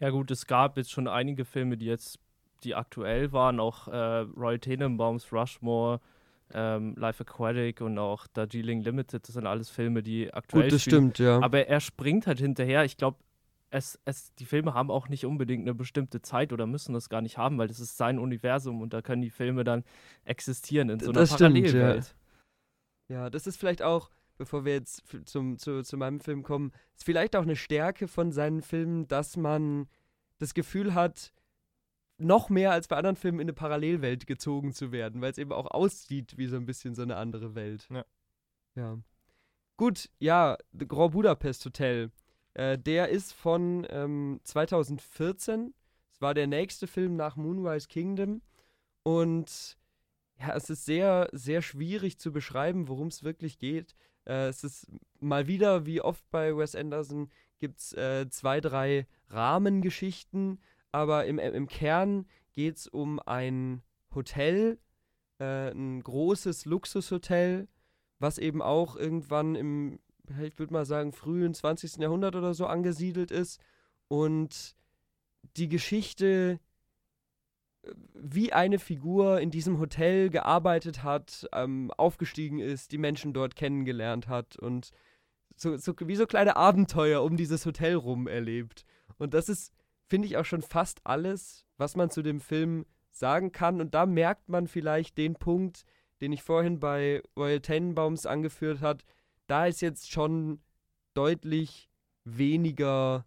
[0.00, 2.18] Ja gut, es gab jetzt schon einige Filme, die jetzt,
[2.64, 3.96] die aktuell waren, auch äh,
[4.36, 6.00] Roy Tenenbaums Rushmore,
[6.52, 10.82] ähm, Life Aquatic und auch Darjeeling Limited, das sind alles Filme, die aktuell gut, das
[10.82, 11.12] spielen.
[11.12, 11.40] stimmt, ja.
[11.40, 12.84] Aber er springt halt hinterher.
[12.84, 13.18] Ich glaube,
[13.70, 17.20] es, es, die Filme haben auch nicht unbedingt eine bestimmte Zeit oder müssen das gar
[17.20, 19.84] nicht haben, weil das ist sein Universum und da können die Filme dann
[20.24, 21.96] existieren in so einer Das stimmt, ja.
[23.08, 27.04] Ja, das ist vielleicht auch, bevor wir jetzt zum, zu, zu meinem Film kommen, ist
[27.04, 29.88] vielleicht auch eine Stärke von seinen Filmen, dass man
[30.38, 31.32] das Gefühl hat,
[32.18, 35.52] noch mehr als bei anderen Filmen in eine Parallelwelt gezogen zu werden, weil es eben
[35.52, 37.86] auch aussieht wie so ein bisschen so eine andere Welt.
[37.90, 38.04] Ja.
[38.74, 38.98] Ja.
[39.76, 42.10] Gut, ja, The Grand Budapest Hotel.
[42.54, 45.74] Äh, der ist von ähm, 2014.
[46.10, 48.40] Es war der nächste Film nach Moonrise Kingdom.
[49.02, 49.76] Und
[50.38, 53.94] ja, es ist sehr, sehr schwierig zu beschreiben, worum es wirklich geht.
[54.26, 54.88] Äh, es ist
[55.20, 60.60] mal wieder, wie oft bei Wes Anderson, gibt es äh, zwei, drei Rahmengeschichten,
[60.92, 63.82] aber im, im Kern geht es um ein
[64.14, 64.78] Hotel,
[65.38, 67.68] äh, ein großes Luxushotel,
[68.18, 69.98] was eben auch irgendwann im,
[70.42, 71.96] ich würde mal sagen, frühen 20.
[71.96, 73.60] Jahrhundert oder so angesiedelt ist.
[74.08, 74.76] Und
[75.56, 76.65] die Geschichte, äh,
[78.14, 84.28] wie eine Figur in diesem Hotel gearbeitet hat, ähm, aufgestiegen ist, die Menschen dort kennengelernt
[84.28, 84.90] hat und
[85.56, 88.84] so, so wie so kleine Abenteuer um dieses Hotel rum erlebt.
[89.18, 89.72] Und das ist,
[90.06, 93.80] finde ich, auch schon fast alles, was man zu dem Film sagen kann.
[93.80, 95.84] Und da merkt man vielleicht den Punkt,
[96.20, 99.04] den ich vorhin bei Royal Tenenbaums angeführt hat.
[99.46, 100.60] Da ist jetzt schon
[101.14, 101.90] deutlich
[102.24, 103.24] weniger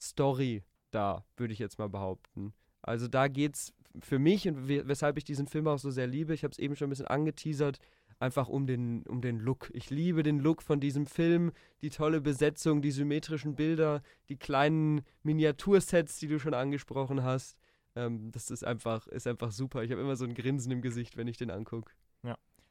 [0.00, 2.52] Story da, würde ich jetzt mal behaupten.
[2.82, 6.34] Also da geht's für mich und we weshalb ich diesen Film auch so sehr liebe,
[6.34, 7.78] ich habe es eben schon ein bisschen angeteasert,
[8.20, 9.70] einfach um den, um den Look.
[9.74, 15.02] Ich liebe den Look von diesem Film, die tolle Besetzung, die symmetrischen Bilder, die kleinen
[15.22, 17.56] Miniatursets, die du schon angesprochen hast.
[17.96, 19.82] Ähm, das ist einfach, ist einfach super.
[19.82, 21.92] Ich habe immer so ein Grinsen im Gesicht, wenn ich den angucke.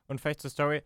[0.07, 0.83] Und vielleicht zur Story.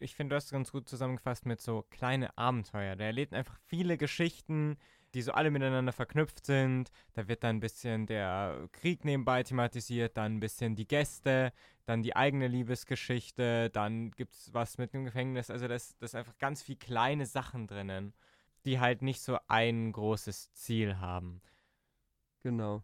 [0.00, 2.96] Ich finde, du hast es ganz gut zusammengefasst mit so kleine Abenteuer.
[2.96, 4.76] Der erlebt einfach viele Geschichten,
[5.14, 6.90] die so alle miteinander verknüpft sind.
[7.14, 11.52] Da wird dann ein bisschen der Krieg nebenbei thematisiert, dann ein bisschen die Gäste,
[11.84, 15.50] dann die eigene Liebesgeschichte, dann gibt es was mit dem Gefängnis.
[15.50, 18.12] Also das, das ist einfach ganz viel kleine Sachen drinnen,
[18.64, 21.42] die halt nicht so ein großes Ziel haben.
[22.42, 22.82] Genau.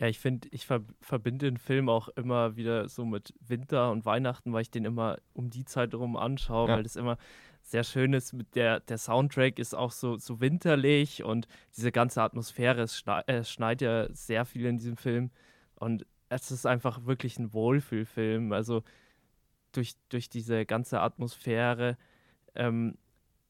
[0.00, 4.04] Ja, ich finde, ich ver verbinde den Film auch immer wieder so mit Winter und
[4.04, 6.76] Weihnachten, weil ich den immer um die Zeit herum anschaue, Ja.
[6.76, 7.16] weil das immer
[7.64, 8.32] sehr schön ist.
[8.32, 12.86] Mit der, der Soundtrack ist auch so, so winterlich und diese ganze Atmosphäre,
[13.26, 15.30] äh, schneit ja sehr viel in diesem Film
[15.74, 18.52] und es ist einfach wirklich ein Wohlfühlfilm.
[18.52, 18.82] Also
[19.72, 21.96] durch, durch diese ganze Atmosphäre,
[22.54, 22.96] ähm,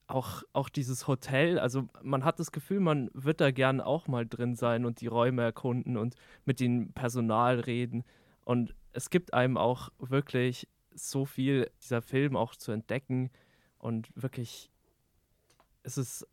[0.07, 4.27] auch, auch dieses Hotel, also man hat das Gefühl, man wird da gern auch mal
[4.27, 8.05] drin sein und die Räume erkunden und mit dem Personal reden.
[8.45, 13.31] Und es gibt einem auch wirklich so viel dieser Film auch zu entdecken.
[13.85, 14.71] Und wirklich,
[15.83, 16.27] es ist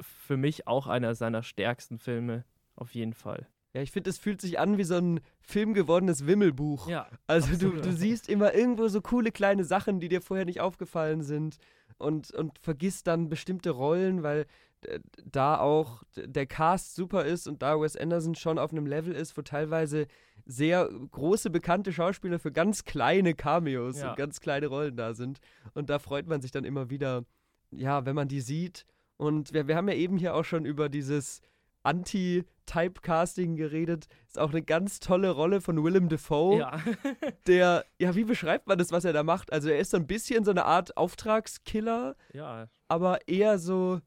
[0.00, 3.46] für mich auch einer seiner stärksten Filme, auf jeden Fall.
[3.74, 6.88] Ja, ich finde, es fühlt sich an wie so ein filmgewordenes Wimmelbuch.
[6.88, 7.84] Ja, Also du, absolut.
[7.84, 11.58] du siehst immer irgendwo so coole kleine Sachen, die dir vorher nicht aufgefallen sind
[11.96, 14.46] und, und vergisst dann bestimmte Rollen, weil
[14.80, 19.14] äh, da auch der Cast super ist und da Wes Anderson schon auf einem Level
[19.14, 20.08] ist, wo teilweise
[20.46, 24.10] sehr große bekannte Schauspieler für ganz kleine Cameos Ja.
[24.10, 25.40] und ganz kleine Rollen da sind.
[25.74, 27.24] Und da freut man sich dann immer wieder,
[27.72, 28.86] ja, wenn man die sieht.
[29.16, 31.40] Und wir, wir haben ja eben hier auch schon über dieses
[31.82, 34.06] Anti-Typecasting geredet.
[34.26, 36.80] Ist auch eine ganz tolle Rolle von Willem Dafoe Ja.
[37.46, 39.52] der, ja, wie beschreibt man das, was er da macht?
[39.52, 44.00] Also er ist so ein bisschen so eine Art Auftragskiller, ja, aber eher so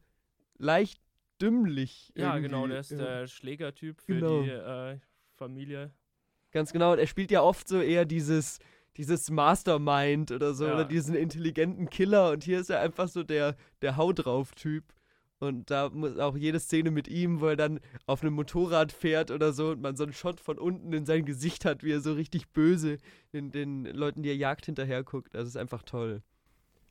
[0.58, 1.00] leicht
[1.40, 2.12] dümmlich.
[2.16, 2.48] ja, irgendwie.
[2.50, 2.98] genau, der ist Ja.
[2.98, 4.42] der Schlägertyp für Genau.
[4.42, 4.98] die äh,
[5.36, 5.90] Familie.
[6.52, 8.58] Ganz genau, und er spielt ja oft so eher dieses,
[8.96, 10.74] dieses Mastermind oder so, Ja.
[10.74, 14.84] oder diesen intelligenten Killer und hier ist er einfach so der, der Hau drauf-Typ.
[15.38, 19.30] Und da muss auch jede Szene mit ihm, wo er dann auf einem Motorrad fährt
[19.30, 22.00] oder so und man so einen Shot von unten in sein Gesicht hat, wie er
[22.00, 22.98] so richtig böse
[23.32, 25.34] den, den Leuten, die er jagt, hinterher guckt.
[25.34, 26.20] Das ist einfach toll.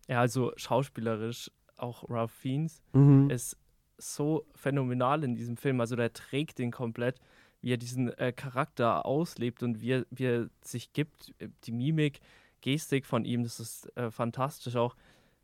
[0.07, 3.29] Ja, also schauspielerisch, auch Ralph Fiennes Mhm.
[3.29, 3.55] ist
[3.99, 5.79] so phänomenal in diesem Film.
[5.79, 7.19] Also der trägt den komplett,
[7.61, 11.33] wie er diesen äh, Charakter auslebt und wie er, wie er sich gibt.
[11.63, 12.21] Die Mimik,
[12.61, 14.75] Gestik von ihm, das ist äh, fantastisch.
[14.75, 14.95] Auch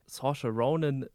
[0.06, 1.08] Saoirse Ronan,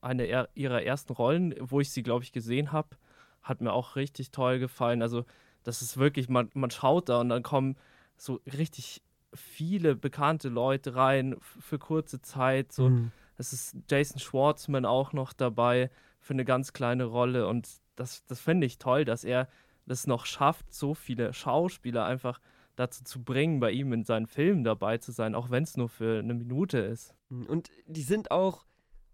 [0.00, 2.96] eine er ihrer ersten Rollen, wo ich sie, glaube ich, gesehen habe,
[3.42, 5.02] hat mir auch richtig toll gefallen.
[5.02, 5.24] Also
[5.62, 7.76] das ist wirklich, man, man schaut da und dann kommen
[8.16, 12.72] so richtig viele bekannte Leute rein für kurze Zeit.
[12.72, 13.12] So, Mhm.
[13.36, 17.46] es ist Jason Schwartzman auch noch dabei für eine ganz kleine Rolle.
[17.46, 19.48] Und das, das finde ich toll, dass er
[19.90, 22.40] das noch schafft, so viele Schauspieler einfach
[22.76, 25.88] dazu zu bringen, bei ihm in seinen Filmen dabei zu sein, auch wenn es nur
[25.88, 27.14] für eine Minute ist.
[27.28, 28.64] Und die sind auch,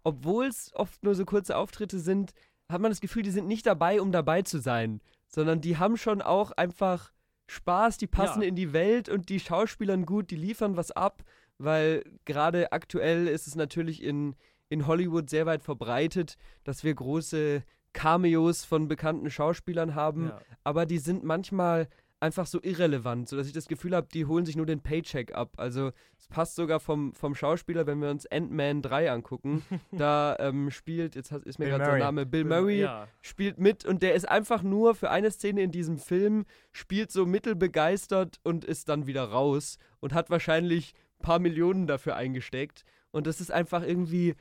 [0.03, 2.31] obwohl es oft nur so kurze Auftritte sind,
[2.69, 5.97] hat man das Gefühl, die sind nicht dabei, um dabei zu sein, sondern die haben
[5.97, 7.11] schon auch einfach
[7.47, 8.47] Spaß, die passen Ja.
[8.47, 11.23] in die Welt und die Schauspielern gut, die liefern was ab,
[11.57, 14.35] weil gerade aktuell ist es natürlich in,
[14.69, 20.39] in Hollywood sehr weit verbreitet, dass wir große Cameos von bekannten Schauspielern haben, Ja.
[20.63, 21.87] aber die sind manchmal
[22.19, 25.51] einfach so irrelevant, sodass ich das Gefühl habe, die holen sich nur den Paycheck ab.
[25.57, 29.63] Also es passt sogar vom, vom Schauspieler, wenn wir uns Ant-Man 3 angucken.
[29.91, 31.99] da ähm, spielt, jetzt ist mir Bill gerade der Murray.
[31.99, 33.07] Name, Bill Murray Ja.
[33.21, 37.27] spielt mit und der ist einfach nur für eine Szene in diesem Film, spielt so
[37.27, 42.83] mittelbegeistert und ist dann wieder raus und hat wahrscheinlich ein paar Millionen dafür eingesteckt.
[43.11, 44.33] Und das ist einfach irgendwie,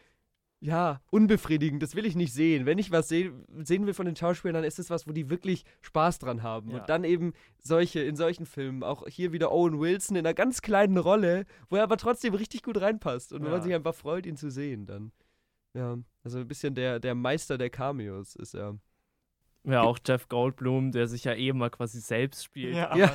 [0.67, 1.81] ja, unbefriedigend.
[1.83, 2.67] Das will ich nicht sehen.
[2.67, 3.31] Wenn ich was seh
[3.63, 6.71] sehen will von den Schauspielern, dann ist es was, wo die wirklich Spaß dran haben.
[6.73, 6.79] Ja.
[6.81, 10.63] Und dann eben solche, in solchen Filmen, auch hier wieder Owen Wilson in einer ganz
[10.63, 13.63] kleinen Rolle, wo er aber trotzdem richtig gut reinpasst und wo man Ja.
[13.63, 15.13] sich einfach freut, ihn zu sehen dann.
[15.75, 18.77] Ja, also ein bisschen der, der Meister der Cameos ist er.
[19.65, 22.75] ja, auch Jeff Goldblum, der sich ja eh mal quasi selbst spielt.
[22.75, 22.91] Ja.
[22.91, 23.15] Aber Ja,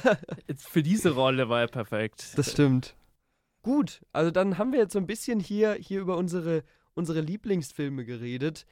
[0.55, 2.37] Für diese Rolle war er perfekt.
[2.37, 2.95] das stimmt.
[3.63, 8.05] Gut, also dann haben wir jetzt so ein bisschen hier, hier über unsere, unsere Lieblingsfilme
[8.05, 8.65] geredet.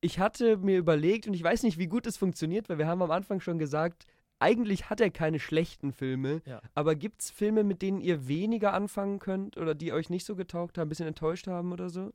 [0.00, 3.02] Ich hatte mir überlegt, und ich weiß nicht, wie gut es funktioniert, weil wir haben
[3.02, 4.06] am Anfang schon gesagt,
[4.38, 6.60] eigentlich hat er keine schlechten Filme, Ja.
[6.74, 10.36] aber gibt es Filme, mit denen ihr weniger anfangen könnt oder die euch nicht so
[10.36, 12.12] getaugt haben, ein bisschen enttäuscht haben oder so?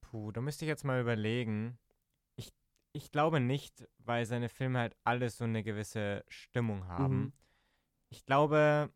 [0.00, 1.76] Puh, da müsste ich jetzt mal überlegen.
[2.36, 2.52] Ich,
[2.92, 7.16] ich glaube nicht, weil seine Filme halt alles so eine gewisse Stimmung haben.
[7.18, 7.32] Mhm.
[8.08, 8.88] Ich glaube,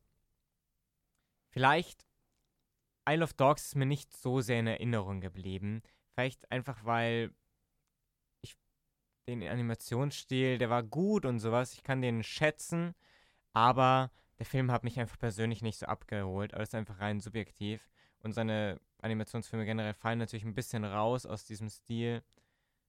[1.50, 2.06] vielleicht
[3.08, 5.82] Isle of Dogs ist mir nicht so sehr in Erinnerung geblieben.
[6.14, 7.32] Vielleicht einfach, weil
[8.42, 8.56] ich
[9.28, 11.72] den Animationsstil, der war gut und sowas.
[11.72, 12.94] Ich kann den schätzen,
[13.52, 16.54] aber der Film hat mich einfach persönlich nicht so abgeholt.
[16.54, 17.90] Alles einfach rein subjektiv.
[18.22, 22.22] Und seine Animationsfilme generell fallen natürlich ein bisschen raus aus diesem Stil.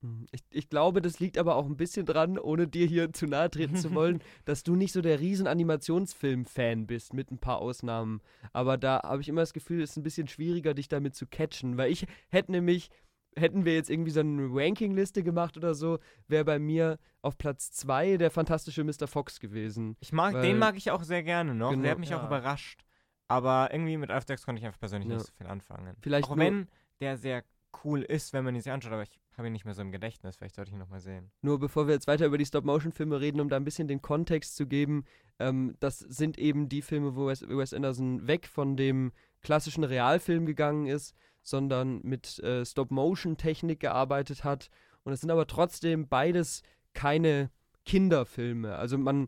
[0.01, 0.25] Mhm.
[0.31, 3.49] Ich, ich glaube, das liegt aber auch ein bisschen dran, ohne dir hier zu nahe
[3.51, 8.21] treten zu wollen, dass du nicht so der riesen Animationsfilm-Fan bist, mit ein paar Ausnahmen.
[8.53, 11.25] Aber da habe ich immer das Gefühl, es ist ein bisschen schwieriger, dich damit zu
[11.27, 12.89] catchen, weil ich hätte nämlich
[13.37, 17.71] hätten wir jetzt irgendwie so eine Ranking-Liste gemacht oder so, wäre bei mir auf Platz
[17.71, 19.07] 2 der fantastische Mr.
[19.07, 19.95] Fox gewesen.
[20.01, 21.69] Ich mag, Weil- den mag ich auch sehr gerne noch.
[21.69, 21.83] Genau.
[21.83, 22.27] Der hat mich auch Ja.
[22.27, 22.81] überrascht.
[23.29, 25.15] Aber irgendwie mit Alf Dex konnte ich einfach persönlich Ja.
[25.15, 25.95] nicht so viel anfangen.
[26.01, 26.67] Vielleicht auch wenn
[26.99, 27.43] der sehr
[27.83, 29.91] cool ist, wenn man ihn sich anschaut, aber ich habe ihn nicht mehr so im
[29.91, 30.35] Gedächtnis.
[30.35, 31.31] Vielleicht sollte ich ihn nochmal sehen.
[31.41, 34.55] Nur bevor wir jetzt weiter über die Stop-Motion-Filme reden, um da ein bisschen den Kontext
[34.55, 35.05] zu geben,
[35.39, 40.45] ähm, das sind eben die Filme, wo Wes, Wes Anderson weg von dem klassischen Realfilm
[40.45, 44.69] gegangen ist, sondern mit äh, Stop-Motion-Technik gearbeitet hat.
[45.03, 46.61] Und es sind aber trotzdem beides
[46.93, 47.49] keine
[47.85, 48.75] Kinderfilme.
[48.75, 49.27] Also man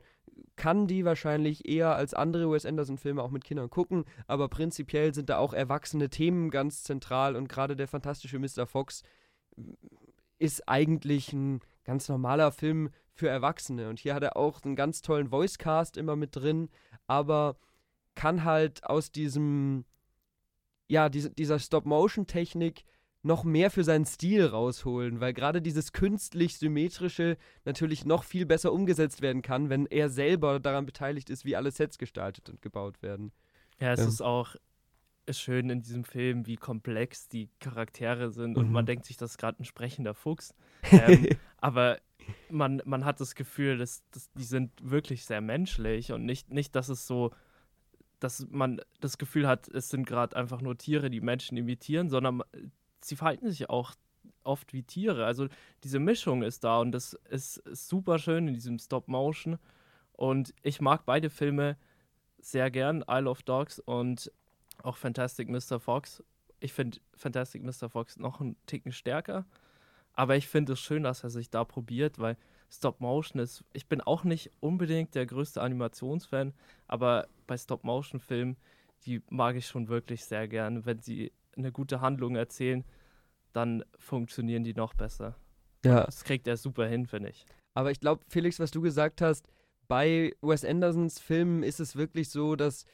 [0.55, 5.29] kann die wahrscheinlich eher als andere Wes Anderson-Filme auch mit Kindern gucken, aber prinzipiell sind
[5.29, 8.67] da auch erwachsene Themen ganz zentral und gerade der fantastische Mr.
[8.67, 9.03] Fox
[10.39, 13.89] ist eigentlich ein ganz normaler Film für Erwachsene.
[13.89, 16.69] Und hier hat er auch einen ganz tollen Voicecast immer mit drin,
[17.07, 17.55] aber
[18.15, 19.85] kann halt aus diesem,
[20.87, 22.83] ja, diese, dieser Stop-Motion-Technik
[23.23, 28.73] noch mehr für seinen Stil rausholen, weil gerade dieses künstlich symmetrische natürlich noch viel besser
[28.73, 33.01] umgesetzt werden kann, wenn er selber daran beteiligt ist, wie alle Sets gestaltet und gebaut
[33.01, 33.31] werden.
[33.79, 34.07] Ja, es Ähm.
[34.09, 34.55] ist auch
[35.29, 38.87] schön in diesem Film, wie komplex die Charaktere sind und man Mhm.
[38.87, 40.53] denkt sich, das ist gerade ein sprechender Fuchs.
[40.91, 41.99] Ähm, aber
[42.49, 46.75] man, man hat das Gefühl, dass, dass die sind wirklich sehr menschlich und nicht, nicht,
[46.75, 47.31] dass es so,
[48.19, 52.41] dass man das Gefühl hat, es sind gerade einfach nur Tiere, die Menschen imitieren, sondern
[53.05, 53.93] sie verhalten sich auch
[54.43, 55.25] oft wie Tiere.
[55.25, 55.47] Also
[55.83, 59.57] diese Mischung ist da und das ist, super schön in diesem Stop-Motion.
[60.13, 61.77] Und ich mag beide Filme
[62.39, 64.31] sehr gern, Isle of Dogs und
[64.81, 65.79] auch Fantastic Mr.
[65.79, 66.23] Fox.
[66.59, 67.89] Ich finde Fantastic Mr.
[67.89, 69.45] Fox noch einen Ticken stärker.
[70.13, 72.37] Aber ich finde es schön, dass er sich da probiert, weil
[72.69, 73.63] Stop-Motion ist.
[73.73, 76.53] Ich bin auch nicht unbedingt der größte Animationsfan,
[76.87, 78.57] aber bei Stop-Motion-Filmen,
[79.05, 80.85] die mag ich schon wirklich sehr gern.
[80.85, 82.83] Wenn sie eine gute Handlung erzählen,
[83.53, 85.35] dann funktionieren die noch besser.
[85.85, 87.45] Ja, Das kriegt er super hin, finde ich.
[87.73, 89.47] Aber ich glaube, Felix, was du gesagt hast,
[89.87, 92.85] bei Wes Andersons Filmen ist es wirklich so, dass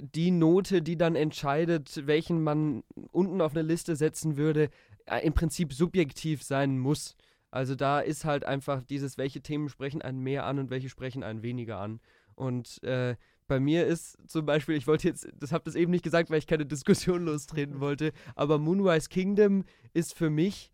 [0.00, 4.70] die Note, die dann entscheidet, welchen man unten auf eine Liste setzen würde,
[5.06, 7.16] äh, im Prinzip subjektiv sein muss.
[7.50, 11.22] Also da ist halt einfach dieses, welche Themen sprechen einen mehr an und welche sprechen
[11.22, 12.00] einen weniger an.
[12.34, 13.14] Und äh,
[13.46, 16.38] bei mir ist zum Beispiel, ich wollte jetzt, das habe das eben nicht gesagt, weil
[16.38, 20.70] ich keine Diskussion lostreten wollte, aber Moonrise Kingdom ist für mich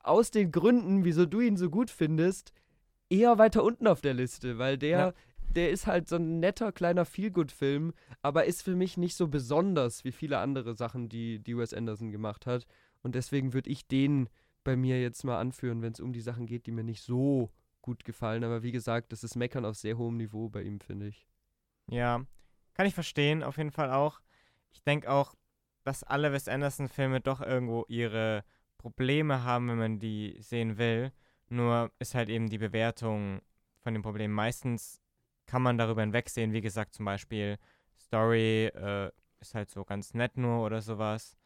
[0.00, 2.52] aus den Gründen, wieso du ihn so gut findest,
[3.10, 5.14] eher weiter unten auf der Liste, weil der, Ja.
[5.54, 10.04] der ist halt so ein netter kleiner Feelgood-Film, aber ist für mich nicht so besonders
[10.04, 12.66] wie viele andere Sachen, die, die Wes Anderson gemacht hat.
[13.02, 14.28] Und deswegen würde ich den
[14.64, 17.50] bei mir jetzt mal anführen, wenn es um die Sachen geht, die mir nicht so
[17.80, 18.44] gut gefallen.
[18.44, 21.26] Aber wie gesagt, das ist Meckern auf sehr hohem Niveau bei ihm, finde ich.
[21.90, 22.24] Ja,
[22.74, 24.20] kann ich verstehen, auf jeden Fall auch.
[24.72, 25.34] Ich denke auch,
[25.84, 28.44] dass alle Wes Anderson-Filme doch irgendwo ihre
[28.76, 31.12] Probleme haben, wenn man die sehen will.
[31.48, 33.40] Nur ist halt eben die Bewertung
[33.78, 34.34] von den Problemen.
[34.34, 35.00] Meistens
[35.46, 37.58] kann man darüber hinwegsehen, wie gesagt, zum Beispiel
[37.96, 41.36] Story äh, ist halt so ganz nett nur oder sowas.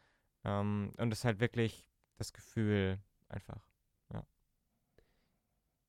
[0.43, 1.85] Ähm, und ist halt wirklich
[2.17, 3.72] das Gefühl einfach.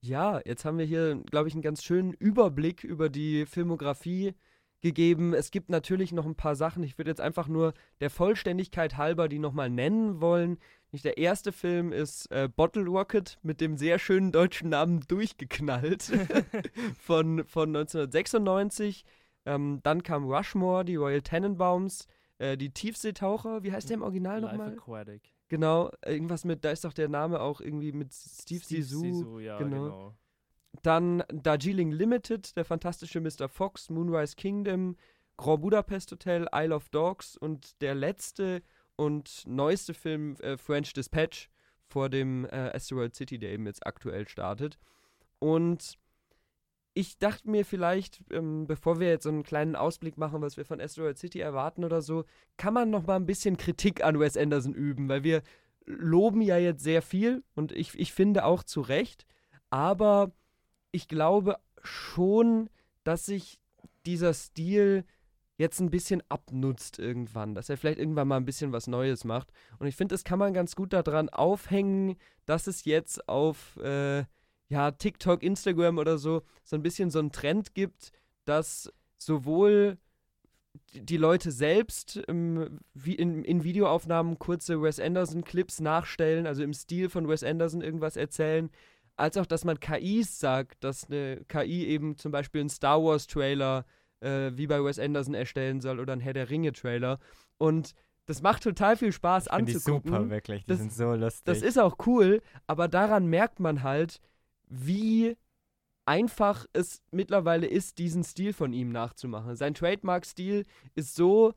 [0.06, 4.34] Ja, jetzt haben wir hier, glaube ich, einen ganz schönen Überblick über die Filmografie
[4.82, 5.32] gegeben.
[5.32, 6.82] Es gibt natürlich noch ein paar Sachen.
[6.82, 10.58] Ich würde jetzt einfach nur der Vollständigkeit halber die nochmal nennen wollen.
[10.92, 16.02] Nicht der erste Film ist äh, Bottle Rocket mit dem sehr schönen deutschen Namen Durchgeknallt
[17.00, 19.06] von, von 1996.
[19.46, 23.62] Ähm, dann kam Rushmore, die Royal Tenenbaums, äh, die Tiefseetaucher.
[23.62, 24.72] Wie heißt der im Original Life nochmal?
[24.74, 25.33] Aquatic.
[25.54, 29.02] Genau, irgendwas mit, da ist doch der Name auch irgendwie mit Steve, Zissou.
[29.02, 29.84] Zissou, ja, genau.
[29.84, 30.14] genau.
[30.82, 33.48] Dann Darjeeling Limited, der fantastische Mr.
[33.48, 34.96] Fox, Moonrise Kingdom,
[35.36, 38.64] Grand Budapest Hotel, Isle of Dogs und der letzte
[38.96, 41.48] und neueste Film äh, French Dispatch
[41.86, 44.80] vor dem äh, Asteroid City, der eben jetzt aktuell startet.
[45.38, 46.00] Und
[46.94, 50.64] ich dachte mir vielleicht, ähm, bevor wir jetzt so einen kleinen Ausblick machen, was wir
[50.64, 52.24] von Asteroid City erwarten oder so,
[52.56, 55.42] kann man noch mal ein bisschen Kritik an Wes Anderson üben, weil wir
[55.86, 59.26] loben ja jetzt sehr viel und ich, ich finde auch zu Recht,
[59.70, 60.32] aber
[60.92, 62.70] ich glaube schon,
[63.02, 63.60] dass sich
[64.06, 65.04] dieser Stil
[65.56, 69.52] jetzt ein bisschen abnutzt irgendwann, dass er vielleicht irgendwann mal ein bisschen was Neues macht.
[69.78, 74.24] Und ich finde, das kann man ganz gut daran aufhängen, dass es jetzt auf äh,
[74.68, 78.10] ja, TikTok, Instagram oder so so ein bisschen so einen Trend gibt,
[78.44, 79.98] dass sowohl
[80.94, 87.08] die- Leute selbst ähm, wie in, in Videoaufnahmen kurze Wes Anderson-Clips nachstellen, also im Stil
[87.10, 88.70] von Wes Anderson irgendwas erzählen,
[89.16, 93.84] als auch, dass man KIs sagt, dass eine KI eben zum Beispiel einen Star Wars-Trailer
[94.20, 97.18] äh, wie bei Wes Anderson erstellen soll oder einen Herr der Ringe-Trailer.
[97.58, 97.94] Und
[98.26, 100.10] das macht total viel Spaß Ich finde die anzugucken.
[100.12, 100.62] super, wirklich.
[100.64, 101.44] Die Das- sind so lustig.
[101.44, 104.20] Das ist auch cool, aber daran merkt man halt,
[104.68, 105.36] wie
[106.06, 109.56] einfach es mittlerweile ist, diesen Stil von ihm nachzumachen.
[109.56, 111.54] Sein Trademark-Stil ist so,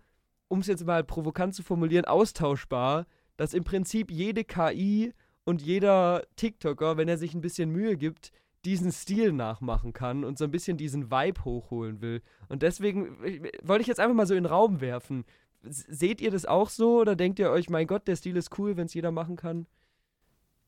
[0.47, 3.05] um es jetzt mal provokant zu formulieren, austauschbar,
[3.35, 8.31] dass im Prinzip jede KI und jeder TikToker, wenn er sich ein bisschen Mühe gibt,
[8.65, 12.21] diesen Stil nachmachen kann und so ein bisschen diesen Vibe hochholen will.
[12.49, 13.17] Und deswegen
[13.63, 15.25] wollte ich jetzt einfach mal so in den Raum werfen.
[15.61, 18.77] Seht ihr das auch so oder denkt ihr euch, mein Gott, der Stil ist cool,
[18.77, 19.67] wenn es jeder machen kann?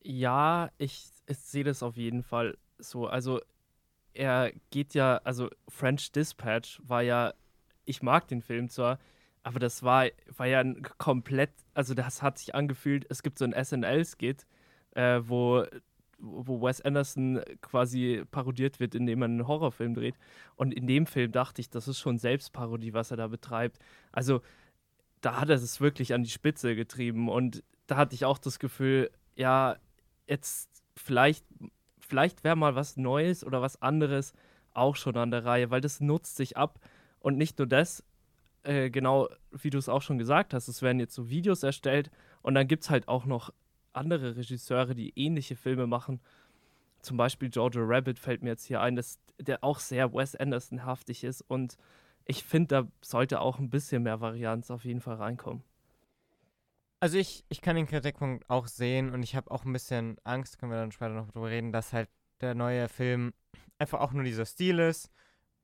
[0.02, 3.06] Ja, ich, ich sehe das auf jeden Fall so.
[3.06, 3.40] Also
[4.14, 7.34] er geht ja, also French Dispatch war ja,
[7.84, 8.98] ich mag den Film zwar,
[9.42, 13.44] aber das war, war ja ein komplett, also das hat sich angefühlt, es gibt so
[13.44, 14.46] ein SNL-Skit,
[14.92, 15.64] äh, wo,
[16.18, 20.16] wo Wes Anderson quasi parodiert wird, indem er einen Horrorfilm dreht.
[20.56, 23.78] Und in dem Film dachte ich, das ist schon Selbstparodie, was er da betreibt.
[24.12, 24.42] Also
[25.20, 28.58] da hat er es wirklich an die Spitze getrieben und da hatte ich auch das
[28.58, 29.76] Gefühl, ja,
[30.30, 31.44] jetzt vielleicht,
[31.98, 34.32] vielleicht wäre mal was Neues oder was anderes
[34.72, 36.78] auch schon an der Reihe, weil das nutzt sich ab
[37.18, 38.04] und nicht nur das,
[38.62, 42.10] äh, genau wie du es auch schon gesagt hast, es werden jetzt so Videos erstellt
[42.42, 43.52] und dann gibt es halt auch noch
[43.92, 46.20] andere Regisseure, die ähnliche Filme machen.
[47.02, 51.24] Zum Beispiel Jojo Rabbit fällt mir jetzt hier ein, das, der auch sehr Wes Anderson-haftig
[51.24, 51.76] ist und
[52.24, 55.64] ich finde, da sollte auch ein bisschen mehr Varianz auf jeden Fall reinkommen.
[57.00, 60.58] Also ich, ich kann den Kritikpunkt auch sehen und ich habe auch ein bisschen Angst,
[60.58, 62.10] können wir dann später noch drüber reden, dass halt
[62.42, 63.32] der neue Film
[63.78, 65.10] einfach auch nur dieser Stil ist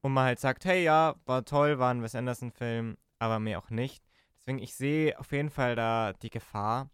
[0.01, 3.69] und man halt sagt, hey ja, war toll, war ein Wes Anderson-Film, aber mehr auch
[3.69, 4.03] nicht.
[4.39, 6.89] Deswegen, ich sehe auf jeden Fall da die Gefahr,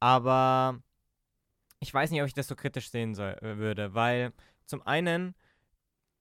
[0.00, 0.80] aber
[1.78, 4.32] ich weiß nicht, ob ich das so kritisch sehen soll, äh, würde, weil
[4.66, 5.36] zum einen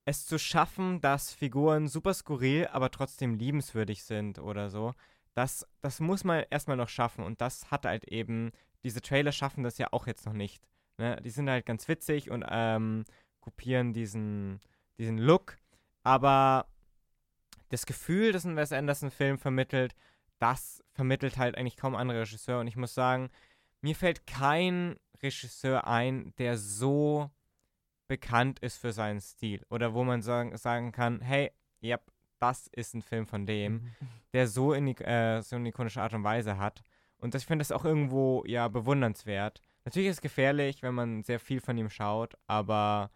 [0.05, 4.93] es zu schaffen, dass Figuren super skurril, aber trotzdem liebenswürdig sind oder so,
[5.38, 7.23] das, das muss man erstmal noch schaffen.
[7.23, 8.51] Und das hat halt eben,
[8.83, 10.67] diese Trailer schaffen das ja auch jetzt noch nicht.
[10.97, 11.21] Ne?
[11.23, 13.05] Die sind halt ganz witzig und ähm,
[13.39, 14.59] kopieren diesen,
[14.97, 15.59] diesen Look.
[16.01, 16.65] Aber
[17.69, 19.93] das Gefühl, das ein Wes Anderson-Film vermittelt,
[20.39, 22.59] das vermittelt halt eigentlich kaum andere Regisseur.
[22.59, 23.29] Und ich muss sagen,
[23.81, 27.29] mir fällt kein Regisseur ein, der so
[28.07, 29.63] bekannt ist für seinen Stil.
[29.69, 31.51] Oder wo man sagen, sagen kann, hey,
[31.83, 33.93] yep, das ist ein Film von dem
[34.33, 36.81] der so, in, äh, so eine ikonische Art und Weise hat.
[37.17, 39.61] Und das, ich finde das auch irgendwo ja bewundernswert.
[39.85, 43.09] Natürlich ist es gefährlich, wenn man sehr viel von ihm schaut, aber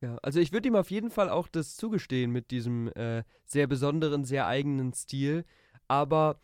[0.00, 3.66] Ja, also ich würde ihm auf jeden Fall auch das zugestehen mit diesem äh, sehr
[3.66, 5.44] besonderen, sehr eigenen Stil.
[5.88, 6.40] Aber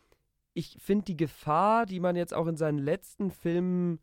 [0.54, 4.00] ich finde die Gefahr, die man jetzt auch in seinen letzten Filmen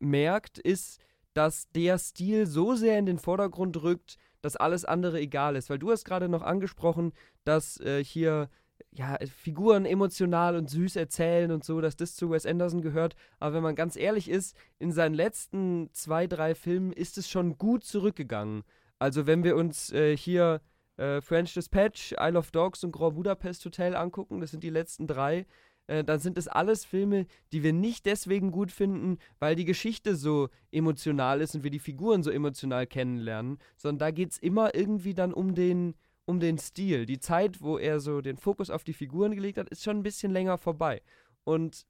[0.00, 1.00] merkt, ist,
[1.32, 5.70] dass der Stil so sehr in den Vordergrund rückt, dass alles andere egal ist.
[5.70, 7.12] Weil du hast gerade noch angesprochen,
[7.44, 8.48] dass äh, hier
[8.92, 13.16] ja, Figuren emotional und süß erzählen und so, dass das zu Wes Anderson gehört.
[13.38, 17.58] Aber wenn man ganz ehrlich ist, in seinen letzten zwei, drei Filmen ist es schon
[17.58, 18.62] gut zurückgegangen.
[18.98, 20.60] Also wenn wir uns äh, hier
[20.96, 25.06] äh, French Dispatch, Isle of Dogs und Grand Budapest Hotel angucken, das sind die letzten
[25.06, 25.46] drei,
[25.88, 30.14] äh, dann sind es alles Filme, die wir nicht deswegen gut finden, weil die Geschichte
[30.14, 34.74] so emotional ist und wir die Figuren so emotional kennenlernen, sondern da geht es immer
[34.74, 35.94] irgendwie dann um den,
[36.26, 37.06] um den Stil.
[37.06, 40.02] Die Zeit, wo er so den Fokus auf die Figuren gelegt hat, ist schon ein
[40.02, 41.02] bisschen länger vorbei.
[41.44, 41.86] Und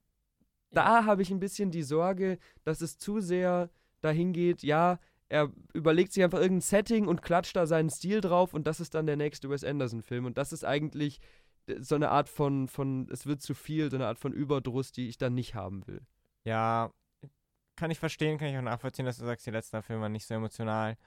[0.71, 3.69] da habe ich ein bisschen die Sorge, dass es zu sehr
[4.01, 8.53] dahin geht, ja, er überlegt sich einfach irgendein Setting und klatscht da seinen Stil drauf
[8.53, 10.25] und das ist dann der nächste Wes Anderson-Film.
[10.25, 11.19] Und das ist eigentlich
[11.79, 15.07] so eine Art von, von, es wird zu viel, so eine Art von Überdruss, die
[15.07, 16.01] ich dann nicht haben will.
[16.43, 16.91] ja,
[17.79, 20.25] kann ich verstehen, kann ich auch nachvollziehen, dass du sagst, die letzten Filme waren nicht
[20.25, 20.97] so emotional.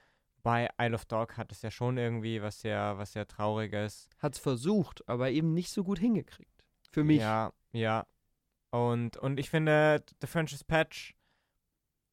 [0.43, 4.09] Bei Isle of Dog hat es ja schon irgendwie was sehr, was sehr Trauriges.
[4.19, 6.65] Hat's versucht, aber eben nicht so gut hingekriegt.
[6.91, 7.21] Für mich.
[7.21, 8.07] Ja, ja.
[8.71, 11.15] Und, und ich finde, The French Dispatch,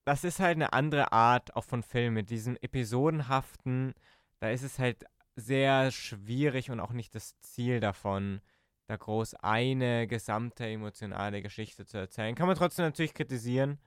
[0.04, 2.16] das ist halt eine andere Art auch von Film.
[2.16, 3.94] Mit diesem episodenhaften,
[4.42, 5.06] da ist es halt
[5.40, 8.42] sehr schwierig und auch nicht das Ziel davon,
[8.88, 12.36] da groß eine gesamte emotionale Geschichte zu erzählen.
[12.36, 13.80] Kann man trotzdem natürlich kritisieren.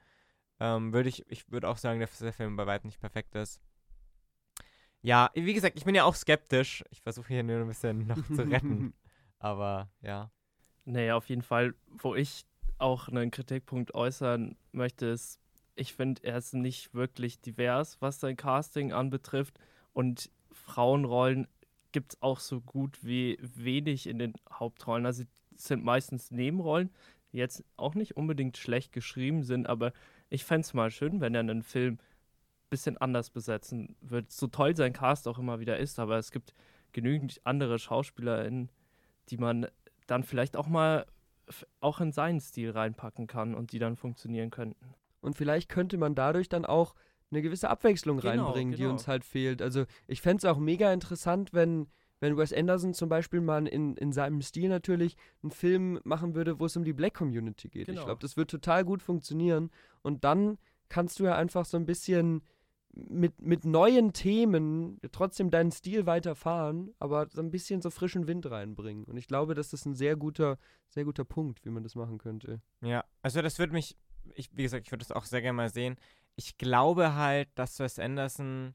[0.60, 3.60] Ähm, würde ich, ich würde auch sagen, dass der Film bei weitem nicht perfekt ist.
[5.00, 6.84] Ja, wie gesagt, ich bin ja auch skeptisch.
[6.90, 8.94] Ich versuche hier nur ein bisschen noch zu retten.
[9.40, 10.30] Aber ja.
[10.84, 12.46] Nee, auf jeden Fall, wo ich
[12.78, 15.40] auch einen Kritikpunkt äußern möchte, ist,
[15.74, 19.58] ich finde, er ist nicht wirklich divers, was sein Casting anbetrifft.
[19.92, 20.30] Und
[20.72, 21.48] Frauenrollen
[21.92, 25.04] gibt es auch so gut wie wenig in den Hauptrollen.
[25.04, 26.90] Also sind meistens Nebenrollen,
[27.30, 29.92] die jetzt auch nicht unbedingt schlecht geschrieben sind, aber
[30.30, 34.28] ich fände es mal schön, wenn er einen Film ein bisschen anders besetzen würde.
[34.30, 36.54] So toll sein Cast auch immer wieder ist, aber es gibt
[36.92, 38.70] genügend andere SchauspielerInnen,
[39.28, 39.66] die man
[40.06, 41.04] dann vielleicht auch mal
[41.80, 44.94] auch in seinen Stil reinpacken kann und die dann funktionieren könnten.
[45.20, 46.94] Und vielleicht könnte man dadurch dann auch
[47.32, 48.92] eine gewisse Abwechslung Genau, reinbringen, die genau.
[48.92, 49.60] uns halt fehlt.
[49.62, 51.88] Also ich fände es auch mega interessant, wenn,
[52.20, 56.60] wenn Wes Anderson zum Beispiel mal in, in seinem Stil natürlich einen Film machen würde,
[56.60, 57.88] wo es um die Black Community geht.
[57.88, 58.04] Ich Genau.
[58.04, 59.70] glaube, das wird total gut funktionieren.
[60.02, 60.58] Und dann
[60.88, 62.42] kannst du ja einfach so ein bisschen
[62.94, 68.50] mit, mit neuen Themen trotzdem deinen Stil weiterfahren, aber so ein bisschen so frischen Wind
[68.50, 69.04] reinbringen.
[69.04, 70.58] Und ich glaube, dass das ein sehr guter,
[70.90, 72.60] sehr guter Punkt, wie man das machen könnte.
[72.82, 73.96] Ja, also das würde mich,
[74.34, 75.96] ich, wie gesagt, ich würde das auch sehr gerne mal sehen.
[76.36, 78.74] Ich glaube halt, dass Wes Anderson,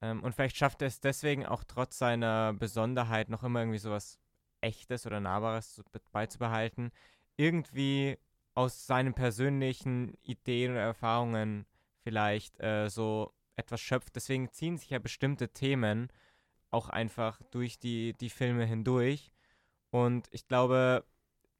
[0.00, 4.18] ähm, und vielleicht schafft er es deswegen auch trotz seiner Besonderheit noch immer irgendwie sowas
[4.60, 6.90] Echtes oder Nahbares zu, be- beizubehalten,
[7.36, 8.18] irgendwie
[8.54, 11.66] aus seinen persönlichen Ideen oder Erfahrungen
[12.02, 14.16] vielleicht äh, so etwas schöpft.
[14.16, 16.08] Deswegen ziehen sich ja bestimmte Themen
[16.70, 19.30] auch einfach durch die, die Filme hindurch.
[19.90, 21.04] Und ich glaube,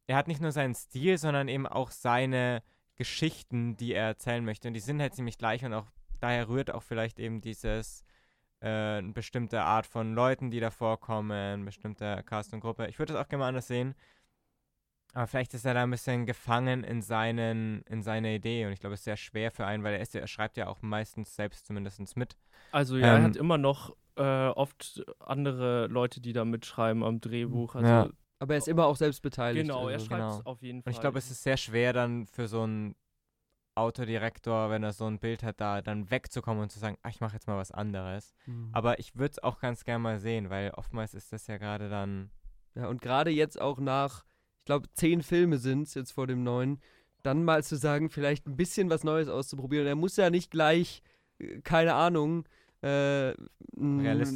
[0.07, 2.63] er hat nicht nur seinen Stil, sondern eben auch seine
[3.03, 4.69] Geschichten, die er erzählen möchte.
[4.69, 5.87] Und die sind halt ziemlich gleich und auch
[6.21, 8.05] daher rührt auch vielleicht eben dieses
[8.61, 12.87] äh, eine bestimmte Art von Leuten, die da vorkommen, bestimmte Cast und Gruppe.
[12.87, 13.95] Ich würde das auch gerne mal anders sehen.
[15.15, 18.65] Aber vielleicht ist er da ein bisschen gefangen in, seinen, in seine Idee.
[18.67, 20.69] Und ich glaube, es ist sehr schwer für einen, weil er, ist, er schreibt ja
[20.69, 22.37] auch meistens selbst zumindest mit.
[22.71, 27.21] Also ja, er Ähm, hat immer noch äh, oft andere Leute, die da mitschreiben am
[27.21, 27.75] Drehbuch.
[27.75, 28.09] Also Ja.
[28.43, 29.69] Aber er ist immer auch selbst beteiligt.
[29.69, 30.07] genau, er also.
[30.07, 30.51] schreibt es genau.
[30.51, 30.93] auf jeden Und Fall.
[30.95, 32.97] ich glaube, es ist sehr schwer dann für so einen
[33.77, 37.21] Autodirektor, wenn er so ein Bild hat, da dann wegzukommen und zu sagen, ach, ich
[37.21, 38.35] mache jetzt mal was anderes.
[38.47, 38.71] Mhm.
[38.73, 41.89] Aber ich würde es auch ganz gerne mal sehen, weil oftmals ist das ja gerade
[41.89, 42.33] dann.
[42.75, 44.25] Ja, und gerade jetzt auch nach,
[44.59, 46.81] ich glaube, zehn Filme sind es jetzt vor dem neuen,
[47.23, 49.87] dann mal zu sagen, vielleicht ein bisschen was Neues auszuprobieren.
[49.87, 51.01] Er muss ja nicht gleich,
[51.39, 52.45] äh, keine Ahnung,
[52.83, 53.35] äh,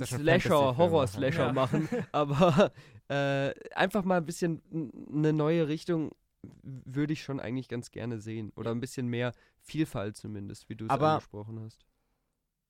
[0.05, 1.89] Slasher, Horror-Slasher machen.
[1.91, 2.71] machen, aber
[3.09, 4.63] äh, einfach mal ein bisschen
[5.13, 6.13] eine neue Richtung
[6.63, 8.53] würde ich schon eigentlich ganz gerne sehen.
[8.57, 11.85] Oder ein bisschen mehr Vielfalt zumindest, wie du es angesprochen hast.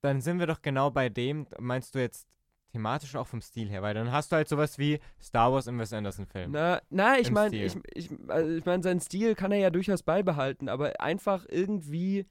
[0.01, 2.27] Dann sind wir doch genau bei dem, meinst du jetzt
[2.71, 5.79] thematisch auch vom Stil her, weil dann hast du halt sowas wie Star Wars im
[5.79, 6.51] Wes Anderson-Film.
[6.51, 10.03] Na, na ich meine, ich, ich, also ich mein, seinen Stil kann er ja durchaus
[10.03, 12.25] beibehalten, aber einfach irgendwie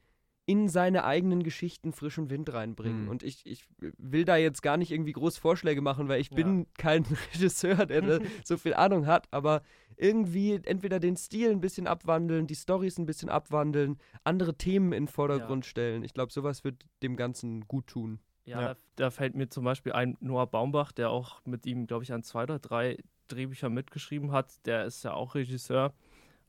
[0.49, 3.01] in seine eigenen Geschichten frischen Wind reinbringen.
[3.03, 3.09] Hm.
[3.09, 3.65] Und ich, ich
[3.97, 6.35] will da jetzt gar nicht irgendwie groß Vorschläge machen, weil ich Ja.
[6.37, 9.61] bin kein Regisseur, der da so viel Ahnung hat, aber
[9.97, 15.03] irgendwie entweder den Stil ein bisschen abwandeln, die Storys ein bisschen abwandeln, andere Themen in
[15.03, 16.03] den Vordergrund stellen.
[16.03, 18.19] Ich glaube, sowas wird dem Ganzen gut tun.
[18.45, 18.67] Ja, Ja.
[18.73, 22.13] Da, da fällt mir zum Beispiel ein Noah Baumbach, der auch mit ihm, glaube ich,
[22.13, 24.65] an zwei oder drei Drehbüchern mitgeschrieben hat.
[24.65, 25.93] Der ist ja auch Regisseur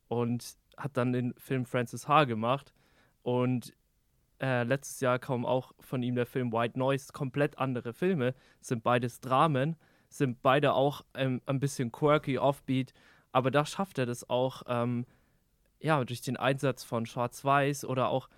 [0.07, 2.25] und hat dann den Film Francis H.
[2.27, 2.73] gemacht.
[3.23, 3.73] Und
[4.41, 7.13] äh, letztes Jahr kam auch von ihm der Film White Noise.
[7.13, 9.77] Komplett andere Filme, sind beides Dramen,
[10.09, 12.93] sind beide auch ähm, ein bisschen quirky, offbeat.
[13.33, 15.07] Aber da schafft er das auch, ähm,
[15.81, 18.29] ja, durch den Einsatz von Schwarz-Weiß oder auch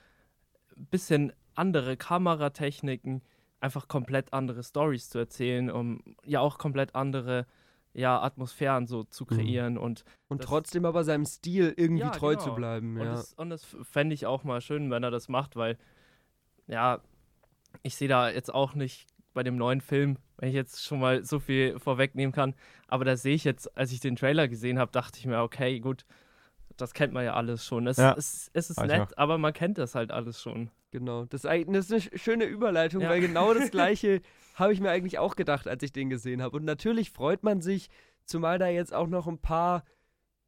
[0.77, 3.23] ein bisschen andere Kameratechniken,
[3.61, 7.47] einfach komplett andere Stories zu erzählen, um ja auch komplett andere
[7.93, 9.77] ja, Atmosphären so zu kreieren.
[9.79, 12.45] Und, Und Das- trotzdem aber seinem Stil irgendwie Ja, treu genau.
[12.45, 12.97] zu bleiben.
[12.97, 13.13] und Ja.
[13.15, 15.77] das, und das fände ich auch mal schön, wenn er das macht, weil
[16.67, 17.01] ja,
[17.83, 21.25] ich sehe da jetzt auch nicht bei dem neuen Film, wenn ich jetzt schon mal
[21.25, 22.55] so viel vorwegnehmen kann,
[22.89, 25.79] aber da sehe ich jetzt, als ich den Trailer gesehen habe, dachte ich mir, okay,
[25.81, 26.05] gut,
[26.81, 27.87] das kennt man ja alles schon.
[27.87, 30.71] Es, Ja, es, es ist weiß nett, aber man kennt das halt alles schon.
[30.91, 33.11] Genau, das ist, eigentlich, das ist eine sch- schöne Überleitung, Ja.
[33.11, 34.21] weil genau das gleiche
[34.55, 36.57] habe ich mir eigentlich auch gedacht, als ich den gesehen habe.
[36.57, 37.89] Und natürlich freut man sich,
[38.25, 39.85] zumal da jetzt auch noch ein paar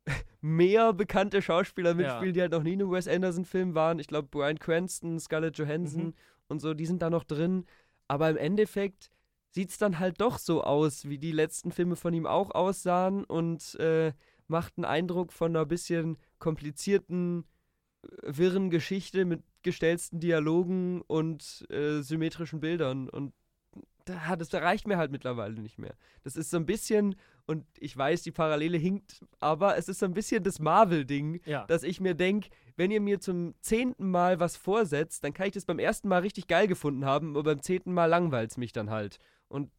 [0.41, 3.99] mehr bekannte Schauspieler mitspielen, die halt noch nie in einem Wes Anderson-Film waren.
[3.99, 6.15] Ich glaube, Brian Cranston, Scarlett Johansson Mhm.
[6.49, 7.65] und so, die sind da noch drin.
[8.09, 9.11] Aber im Endeffekt
[9.51, 13.25] sieht es dann halt doch so aus, wie die letzten Filme von ihm auch aussahen
[13.25, 14.13] und äh,
[14.49, 17.45] macht einen Eindruck von einer bisschen komplizierten,
[18.03, 23.09] äh, wirren Geschichte mit gestellten Dialogen und äh, symmetrischen Bildern.
[23.09, 23.33] Und
[24.05, 25.95] da, das reicht mir halt mittlerweile nicht mehr.
[26.25, 27.15] Das ist so ein bisschen,
[27.47, 31.67] und ich weiß, die Parallele hinkt, aber es ist so ein bisschen das Marvel-Ding, Ja.
[31.67, 35.53] dass ich mir denke, wenn ihr mir zum zehnten Mal was vorsetzt, dann kann ich
[35.53, 38.73] das beim ersten Mal richtig geil gefunden haben, aber beim zehnten Mal langweilt es mich
[38.73, 39.19] dann halt.
[39.47, 39.71] Und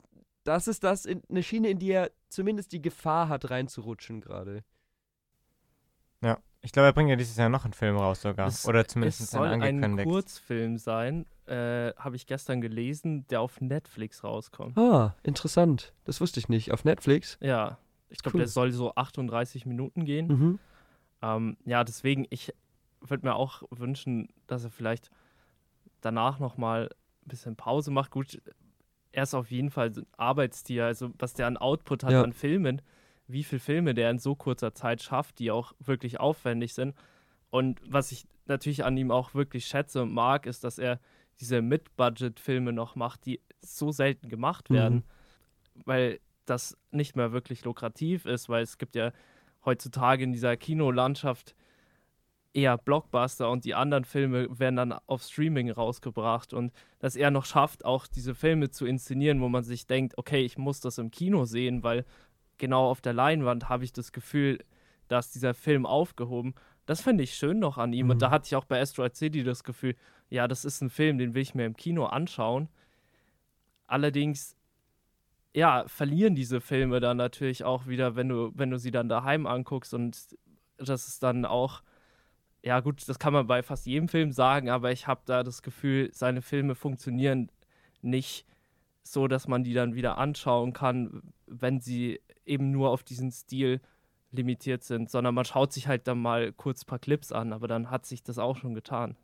[0.44, 4.64] das ist das, in, eine Schiene, in die er zumindest die Gefahr hat, reinzurutschen gerade.
[6.22, 6.38] Ja.
[6.62, 8.48] Ich glaube, er bringt ja dieses Jahr noch einen Film raus sogar.
[8.48, 10.08] Es- Oder zumindest es soll einen ein angekündigt.
[10.10, 14.78] Kurzfilm sein, äh, habe ich gestern gelesen, der auf Netflix rauskommt.
[14.78, 15.94] Ah, interessant.
[16.06, 16.72] Das wusste ich nicht.
[16.72, 17.38] Auf Netflix?
[17.42, 17.80] Ja,
[18.10, 18.42] ich glaube, Cool.
[18.42, 20.28] der soll so 38 Minuten gehen.
[20.28, 20.60] Mhm.
[21.22, 22.54] Ähm, ja, deswegen, ich
[23.02, 25.10] würde mir auch wünschen, dass er vielleicht
[26.00, 26.86] danach nochmal
[27.26, 28.12] ein bisschen Pause macht.
[28.12, 28.42] Gut,
[29.14, 32.24] er ist auf jeden Fall ein Arbeitstier, also was der an Output hat Ja.
[32.24, 32.82] an Filmen,
[33.28, 36.96] wie viele Filme der in so kurzer Zeit schafft, die auch wirklich aufwendig sind.
[37.50, 41.00] Und was ich natürlich an ihm auch wirklich schätze und mag, ist, dass er
[41.40, 44.74] diese Mid-Budget-Filme noch macht, die so selten gemacht Mhm.
[44.76, 45.04] werden,
[45.86, 49.12] weil das nicht mehr wirklich lukrativ ist, weil es gibt ja
[49.64, 51.56] heutzutage in dieser Kinolandschaft
[52.54, 57.46] eher Blockbuster und die anderen Filme werden dann auf Streaming rausgebracht und dass er noch
[57.46, 61.10] schafft, auch diese Filme zu inszenieren, wo man sich denkt, okay, ich muss das im
[61.10, 62.06] Kino sehen, weil
[62.58, 64.60] genau auf der Leinwand habe ich das Gefühl,
[65.08, 66.54] dass dieser Film aufgehoben.
[66.86, 68.12] Das finde ich schön noch an ihm Mhm.
[68.12, 69.96] und da hatte ich auch bei Asteroid City das Gefühl,
[70.30, 72.70] ja, das ist ein Film, den will ich mir im Kino anschauen.
[73.88, 74.56] Allerdings
[75.56, 79.46] ja, verlieren diese Filme dann natürlich auch wieder, wenn du, wenn du sie dann daheim
[79.46, 80.36] anguckst und
[80.78, 81.84] das ist dann auch,
[82.64, 85.62] ja gut, das kann man bei fast jedem Film sagen, aber ich habe da das
[85.62, 87.52] Gefühl, seine Filme funktionieren
[88.02, 88.46] nicht
[89.04, 93.82] so, dass man die dann wieder anschauen kann, wenn sie eben nur auf diesen Stil
[94.32, 97.68] limitiert sind, sondern man schaut sich halt dann mal kurz ein paar Clips an, aber
[97.68, 99.18] dann hat sich das auch schon getan.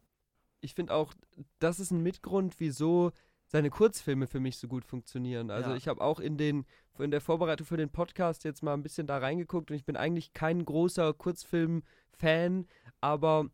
[0.62, 1.14] Ich finde auch,
[1.60, 3.12] das ist ein Mitgrund, wieso
[3.50, 5.50] seine Kurzfilme für mich so gut funktionieren.
[5.50, 5.76] Also Ja.
[5.76, 6.66] ich habe auch in den
[7.00, 9.96] in der Vorbereitung für den Podcast jetzt mal ein bisschen da reingeguckt und ich bin
[9.96, 12.68] eigentlich kein großer Kurzfilm-Fan,
[13.00, 13.50] aber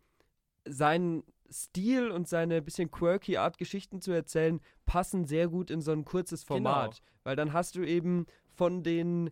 [0.67, 5.91] sein Stil und seine bisschen quirky Art, Geschichten zu erzählen, passen sehr gut in so
[5.91, 7.01] ein kurzes Format.
[7.23, 9.29] Weil dann hast du eben von den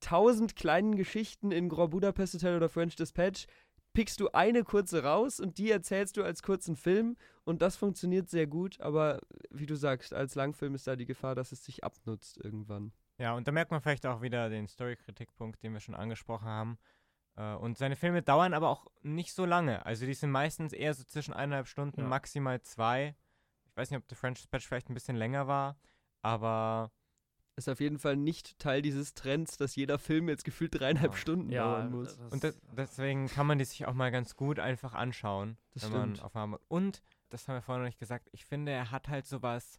[0.00, 3.46] tausend kleinen Geschichten in Grand Budapest Hotel oder French Dispatch,
[3.92, 8.28] pickst du eine kurze raus und die erzählst du als kurzen Film und das funktioniert
[8.30, 9.20] sehr gut, aber
[9.50, 12.92] wie du sagst, als Langfilm ist da die Gefahr, dass es sich abnutzt irgendwann.
[13.18, 16.78] Ja, und da merkt man vielleicht auch wieder den Story-Kritikpunkt, den wir schon angesprochen haben.
[17.36, 19.84] Äh, Und seine Filme dauern aber auch nicht so lange.
[19.84, 22.06] Also die sind meistens eher so zwischen eineinhalb Stunden, Ja.
[22.06, 23.14] maximal zwei.
[23.66, 25.76] Ich weiß nicht, ob The French Dispatch vielleicht ein bisschen länger war,
[26.22, 26.90] aber
[27.60, 31.18] Ist auf jeden Fall nicht Teil dieses Trends, dass jeder Film jetzt gefühlt dreieinhalb Ja.
[31.18, 32.16] Stunden Ja, dauern muss.
[32.16, 35.82] das- und de deswegen kann man die sich auch mal ganz gut einfach anschauen, Das
[35.84, 36.24] wenn man stimmt.
[36.24, 38.30] auf einmal und das haben wir vorhin noch nicht gesagt.
[38.32, 39.78] Ich finde, er hat halt sowas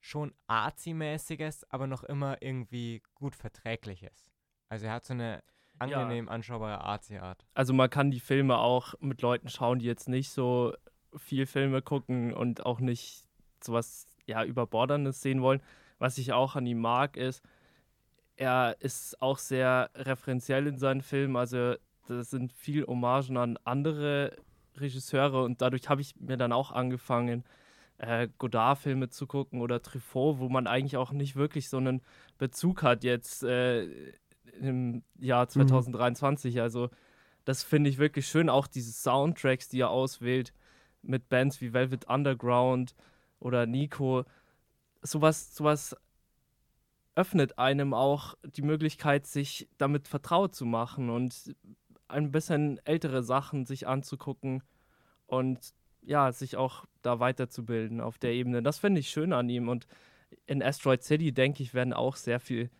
[0.00, 4.32] schon Arzi-mäßiges, aber noch immer irgendwie gut verträgliches.
[4.68, 5.44] Also er hat so eine
[5.78, 7.46] angenehm anschaubare Arzi-Art.
[7.54, 10.74] also man kann die Filme auch mit Leuten schauen, die jetzt nicht so
[11.16, 13.24] viel Filme gucken und auch nicht
[13.62, 15.62] sowas ja überborderndes sehen wollen.
[16.02, 17.44] Was ich auch an ihm mag, ist,
[18.34, 21.36] er ist auch sehr referenziell in seinen Filmen.
[21.36, 21.76] Also
[22.08, 24.36] das sind viel Hommagen an andere
[24.74, 27.44] Regisseure und dadurch habe ich mir dann auch angefangen,
[27.98, 32.02] äh, Godard-Filme zu gucken oder Truffaut, wo man eigentlich auch nicht wirklich so einen
[32.36, 33.84] Bezug hat jetzt äh,
[34.60, 36.60] im Jahr 2023.
[36.60, 36.90] Also
[37.44, 38.48] das finde ich wirklich schön.
[38.48, 40.52] Auch diese Soundtracks, die er auswählt
[41.00, 42.96] mit Bands wie Velvet Underground
[43.38, 44.24] oder Nico.
[45.02, 45.96] Sowas, sowas
[47.14, 51.54] öffnet einem auch die Möglichkeit, sich damit vertraut zu machen und
[52.08, 54.62] ein bisschen ältere Sachen sich anzugucken
[55.26, 58.62] und ja, sich auch da weiterzubilden auf der Ebene.
[58.62, 59.68] Das finde ich schön an ihm.
[59.68, 59.86] Und
[60.46, 62.70] in Asteroid City, denke ich, werden auch sehr viel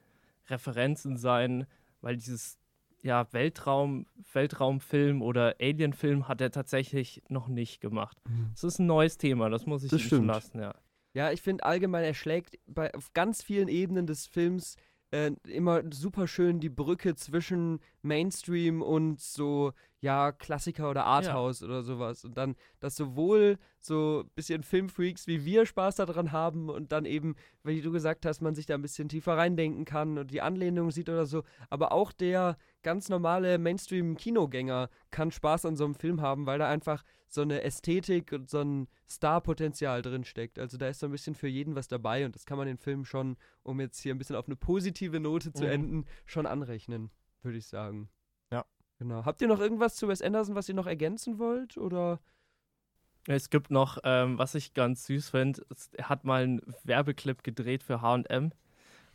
[0.48, 1.66] Referenzen sein,
[2.00, 2.58] weil dieses
[3.02, 8.16] ja, Weltraum, Weltraumfilm oder Alienfilm hat er tatsächlich noch nicht gemacht.
[8.52, 10.74] Das ist ein neues Thema, das muss ich Das ihm lassen, ja.
[11.14, 14.76] Ja, ich finde allgemein, er schlägt bei, auf ganz vielen Ebenen des Films
[15.12, 21.82] äh, immer super schön die Brücke zwischen Mainstream und so, ja, Klassiker oder Arthouse oder
[21.82, 22.24] sowas.
[22.24, 27.04] Und dann, dass sowohl so ein bisschen Filmfreaks wie wir Spaß daran haben und dann
[27.04, 30.40] eben, wie du gesagt hast, man sich da ein bisschen tiefer reindenken kann und die
[30.40, 31.44] Anlehnung sieht oder so.
[31.68, 36.68] Aber auch der ganz normale Mainstream-Kinogänger kann Spaß an so einem Film haben, weil da
[36.68, 40.58] einfach so eine Ästhetik und so ein Star-Potenzial drin steckt.
[40.58, 42.76] Also da ist so ein bisschen für jeden was dabei und das kann man den
[42.78, 45.70] Film schon, um jetzt hier ein bisschen auf eine positive Note zu Mhm.
[45.70, 47.10] enden, schon anrechnen,
[47.42, 48.10] würde ich sagen.
[48.52, 48.64] Ja.
[48.98, 49.24] Genau.
[49.24, 51.78] Habt ihr noch irgendwas zu Wes Anderson, was ihr noch ergänzen wollt?
[51.78, 52.20] Oder?
[53.26, 57.82] Es gibt noch, ähm, was ich ganz süß finde, er hat mal einen Werbeclip gedreht
[57.82, 58.52] für HM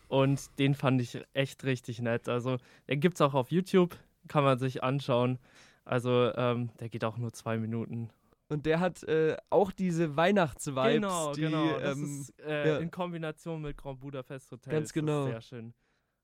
[0.07, 2.29] und den fand ich echt richtig nett.
[2.29, 3.97] Also, den gibt es auch auf YouTube,
[4.27, 5.39] kann man sich anschauen.
[5.85, 8.09] Also, ähm, der geht auch nur zwei Minuten.
[8.49, 11.79] Und der hat äh, auch diese Weihnachtsvibes, genau, die, genau.
[11.79, 12.77] Das ähm, ist äh, ja.
[12.77, 14.71] in Kombination mit Grand Budapest Hotel.
[14.71, 15.25] Ganz ist genau.
[15.25, 15.73] Das sehr schön.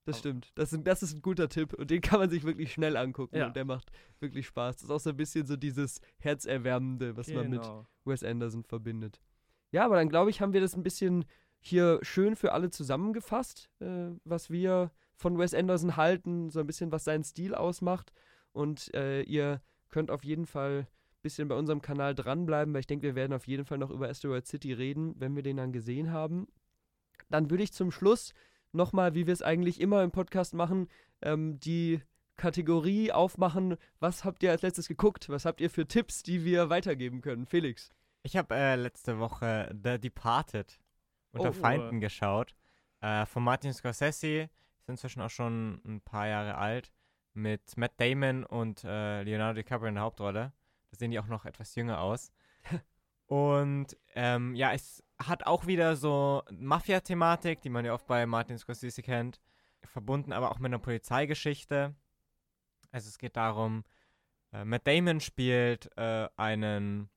[0.05, 0.51] Das stimmt.
[0.55, 3.37] Das, sind, das ist ein guter Tipp und den kann man sich wirklich schnell angucken
[3.37, 3.47] Ja.
[3.47, 4.75] und der macht wirklich Spaß.
[4.75, 7.85] Das ist auch so ein bisschen so dieses Herzerwärmende, was man mit Genau.
[8.03, 9.21] Wes Anderson verbindet.
[9.71, 11.25] Ja, aber dann glaube ich, haben wir das ein bisschen
[11.67, 16.91] hier schön für alle zusammengefasst, äh, was wir von Wes Anderson halten, so ein bisschen,
[16.91, 18.11] was seinen Stil ausmacht.
[18.51, 22.87] Und äh, ihr könnt auf jeden Fall ein bisschen bei unserem Kanal dranbleiben, weil ich
[22.87, 25.71] denke, wir werden auf jeden Fall noch über Asteroid City reden, wenn wir den dann
[25.71, 26.47] gesehen haben.
[27.29, 28.33] Dann würde ich zum Schluss
[28.73, 30.87] nochmal, wie wir es eigentlich immer im Podcast machen,
[31.21, 32.01] ähm, die
[32.35, 33.77] Kategorie aufmachen.
[33.99, 35.29] Was habt ihr als letztes geguckt?
[35.29, 37.45] Was habt ihr für Tipps, die wir weitergeben können?
[37.45, 37.91] Felix.
[38.23, 40.79] Ich habe äh, letzte Woche The Departed
[41.33, 41.53] unter Oh.
[41.53, 42.55] Feinden geschaut.
[43.01, 44.49] Äh, von Martin Scorsese.
[44.79, 46.91] Ist inzwischen auch schon ein paar Jahre alt.
[47.33, 50.53] Mit Matt Damon und äh, Leonardo DiCaprio in der Hauptrolle.
[50.91, 52.31] Da sehen die auch noch etwas jünger aus.
[53.25, 58.57] und ähm, ja, es hat auch wieder so Mafia-Thematik, die man ja oft bei Martin
[58.57, 59.41] Scorsese kennt.
[59.85, 61.95] Verbunden aber auch mit einer Polizeigeschichte.
[62.91, 63.83] Also es geht darum,
[64.51, 67.09] äh, Matt Damon spielt äh, einen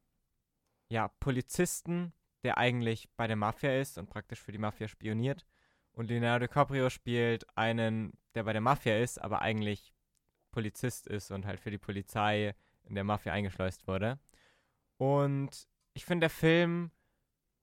[0.88, 2.12] ja, Polizisten,
[2.46, 5.44] der eigentlich bei der Mafia ist und praktisch für die Mafia spioniert.
[5.90, 9.92] Und Leonardo DiCaprio spielt einen, der bei der Mafia ist, aber eigentlich
[10.52, 14.20] Polizist ist und halt für die Polizei in der Mafia eingeschleust wurde.
[14.96, 16.92] Und ich finde, der Film,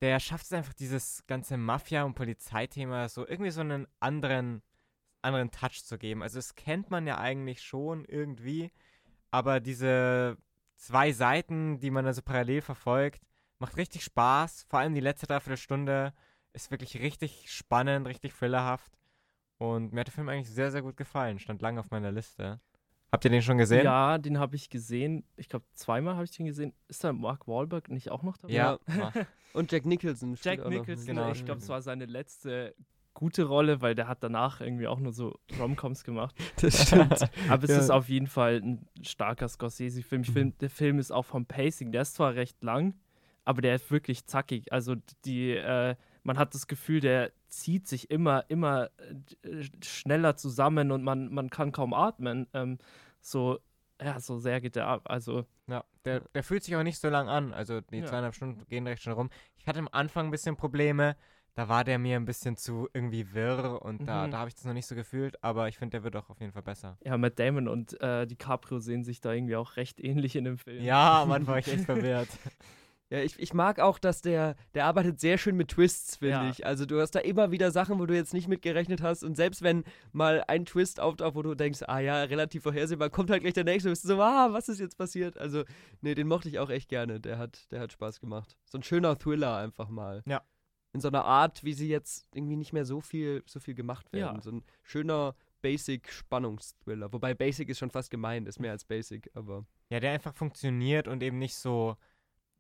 [0.02, 4.64] der schafft es einfach, dieses ganze Mafia- und Polizeithema so irgendwie so einen anderen,
[5.22, 6.24] anderen Touch zu geben.
[6.24, 8.70] Also, das kennt man ja eigentlich schon irgendwie,
[9.32, 10.38] aber diese
[10.76, 13.22] zwei Seiten, die man da so parallel verfolgt,
[13.64, 14.66] macht richtig Spaß.
[14.70, 16.14] Vor allem die letzte Dreiviertelstunde
[16.52, 18.92] ist wirklich richtig spannend, richtig thrillerhaft.
[19.58, 21.40] Und mir hat der Film eigentlich sehr, sehr gut gefallen.
[21.40, 22.60] Stand lange auf meiner Liste.
[23.12, 23.86] Habt ihr den schon gesehen?
[23.86, 25.24] Ja, den habe ich gesehen.
[25.38, 26.74] Ich glaube, zweimal habe ich den gesehen.
[26.90, 28.54] Ist da Mark Wahlberg nicht auch noch dabei?
[28.54, 28.80] Ja.
[29.54, 30.36] Und Jack Nicholson.
[30.42, 31.32] Jack Nicholson, genau.
[31.32, 32.76] ich glaube, es war seine letzte
[33.14, 36.36] gute Rolle, weil der hat danach irgendwie auch nur so Romcoms gemacht.
[36.62, 37.22] Das stimmt.
[37.48, 37.78] Aber es Ja.
[37.78, 40.24] ist auf jeden Fall ein starker Scorsese-Film.
[40.24, 40.34] Ich Mhm.
[40.34, 42.96] finde, der Film ist auch vom Pacing, der ist zwar recht lang,
[43.46, 44.72] aber der ist wirklich zackig.
[44.72, 48.90] Also die, äh, man hat das Gefühl, der zieht sich immer, immer
[49.44, 52.48] äh, schneller zusammen und man, man kann kaum atmen.
[52.54, 52.78] Ähm,
[53.22, 53.60] so,
[54.02, 55.04] ja, so sehr geht der ab.
[55.06, 57.54] Also, Ja, der, der fühlt sich auch nicht so lang an.
[57.54, 58.06] Also die Ja.
[58.06, 59.30] zweieinhalb Stunden gehen recht schnell rum.
[59.58, 61.16] Ich hatte am Anfang ein bisschen Probleme.
[61.56, 64.32] Da war der mir ein bisschen zu irgendwie wirr und da, Mhm.
[64.32, 65.42] da habe ich das noch nicht so gefühlt.
[65.44, 66.98] Aber ich finde, der wird auch auf jeden Fall besser.
[67.06, 70.58] ja, Matt Damon und äh, DiCaprio sehen sich da irgendwie auch recht ähnlich in dem
[70.58, 70.84] Film.
[70.84, 72.30] Ja, Anfang war ich echt verwirrt.
[73.14, 76.50] Ja, ich, ich mag auch, dass der, der arbeitet sehr schön mit Twists, finde Ja.
[76.50, 76.66] ich.
[76.66, 79.62] Also du hast da immer wieder Sachen, wo du jetzt nicht mitgerechnet hast und selbst
[79.62, 79.84] wenn
[80.14, 83.66] mal ein Twist auftaucht, wo du denkst, ah ja, relativ vorhersehbar, kommt halt gleich der
[83.66, 85.38] nächste und bist so, ah, was ist jetzt passiert?
[85.38, 85.64] Also,
[86.02, 87.20] nee, den mochte ich auch echt gerne.
[87.20, 88.58] Der hat, der hat Spaß gemacht.
[88.66, 90.24] So ein schöner Thriller einfach mal.
[90.26, 90.42] Ja.
[90.94, 94.12] In so einer Art, wie sie jetzt irgendwie nicht mehr so viel, so viel gemacht
[94.12, 94.38] werden.
[94.38, 94.42] Ja.
[94.42, 97.12] So ein schöner Basic-Spannungsthriller.
[97.14, 99.66] Wobei Basic ist schon fast gemein, ist mehr als Basic, aber.
[99.90, 101.96] Ja, der einfach funktioniert und eben nicht so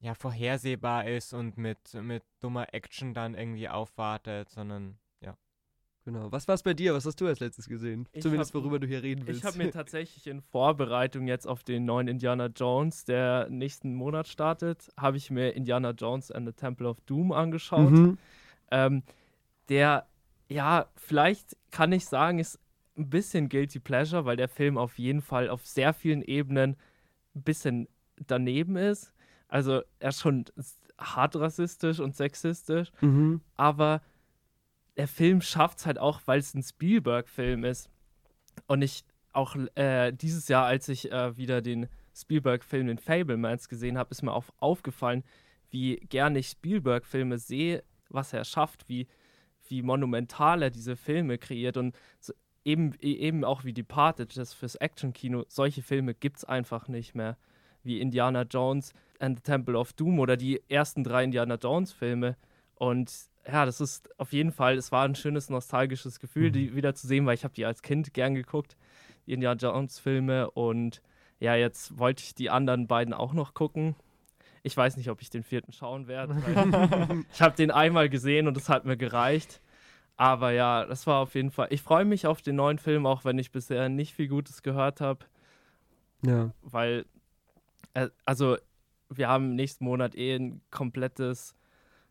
[0.03, 5.37] ja, vorhersehbar ist und mit, mit dummer Action dann irgendwie aufwartet, sondern ja.
[6.03, 6.29] Genau.
[6.29, 6.93] Was war's bei dir?
[6.93, 8.09] Was hast du als letztes gesehen?
[8.11, 9.39] Ich Zumindest hab- worüber du hier reden willst.
[9.39, 14.27] Ich habe mir tatsächlich in Vorbereitung jetzt auf den neuen Indiana Jones, der nächsten Monat
[14.27, 17.91] startet, habe ich mir Indiana Jones and the Temple of Doom angeschaut.
[17.91, 18.17] Mhm.
[18.71, 19.03] Ähm,
[19.69, 20.05] der,
[20.49, 22.59] ja, vielleicht kann ich sagen, ist
[22.97, 26.75] ein bisschen Guilty Pleasure, weil der Film auf jeden Fall auf sehr vielen Ebenen
[27.35, 27.87] ein bisschen
[28.27, 29.12] daneben ist.
[29.53, 30.45] Also er ist schon
[30.97, 33.41] hart rassistisch und sexistisch, Mhm.
[33.55, 34.01] aber
[34.97, 37.87] der Film schafft es halt auch, weil es ein Spielberg-Film ist.
[38.67, 43.97] Und ich auch äh, dieses Jahr, als ich äh, wieder den Spielberg-Film, den Fablemans gesehen
[43.97, 45.23] habe, ist mir auch aufgefallen,
[45.69, 49.07] wie gerne ich Spielberg-Filme sehe, was er schafft, wie,
[49.67, 52.33] wie monumental er diese Filme kreiert und so,
[52.63, 57.13] eben, e- eben auch wie Departed, das fürs Action-Kino, solche Filme gibt es einfach nicht
[57.15, 57.37] mehr.
[57.85, 58.93] Wie Indiana Jones
[59.23, 62.35] and the Temple of Doom oder die ersten drei Indiana Jones-Filme.
[62.75, 63.11] Und
[63.47, 67.07] ja, das ist auf jeden Fall, es war ein schönes nostalgisches Gefühl, die wieder zu
[67.07, 68.77] sehen, weil ich habe die als Kind gern geguckt,
[69.25, 70.51] die Indiana Jones-Filme.
[70.51, 71.01] Und
[71.39, 73.95] ja, jetzt wollte ich die anderen beiden auch noch gucken.
[74.61, 76.35] Ich weiß nicht, ob ich den vierten schauen werde.
[77.33, 79.61] Ich habe den einmal gesehen und es hat mir gereicht.
[80.15, 81.67] Aber ja, das war auf jeden Fall.
[81.71, 85.01] Ich freue mich auf den neuen Film, auch wenn ich bisher nicht viel Gutes gehört
[85.01, 85.25] habe,
[86.25, 86.51] Ja.
[86.61, 87.05] weil,
[87.93, 88.57] äh, also,
[89.09, 91.55] wir haben nächsten Monat eh ein komplettes.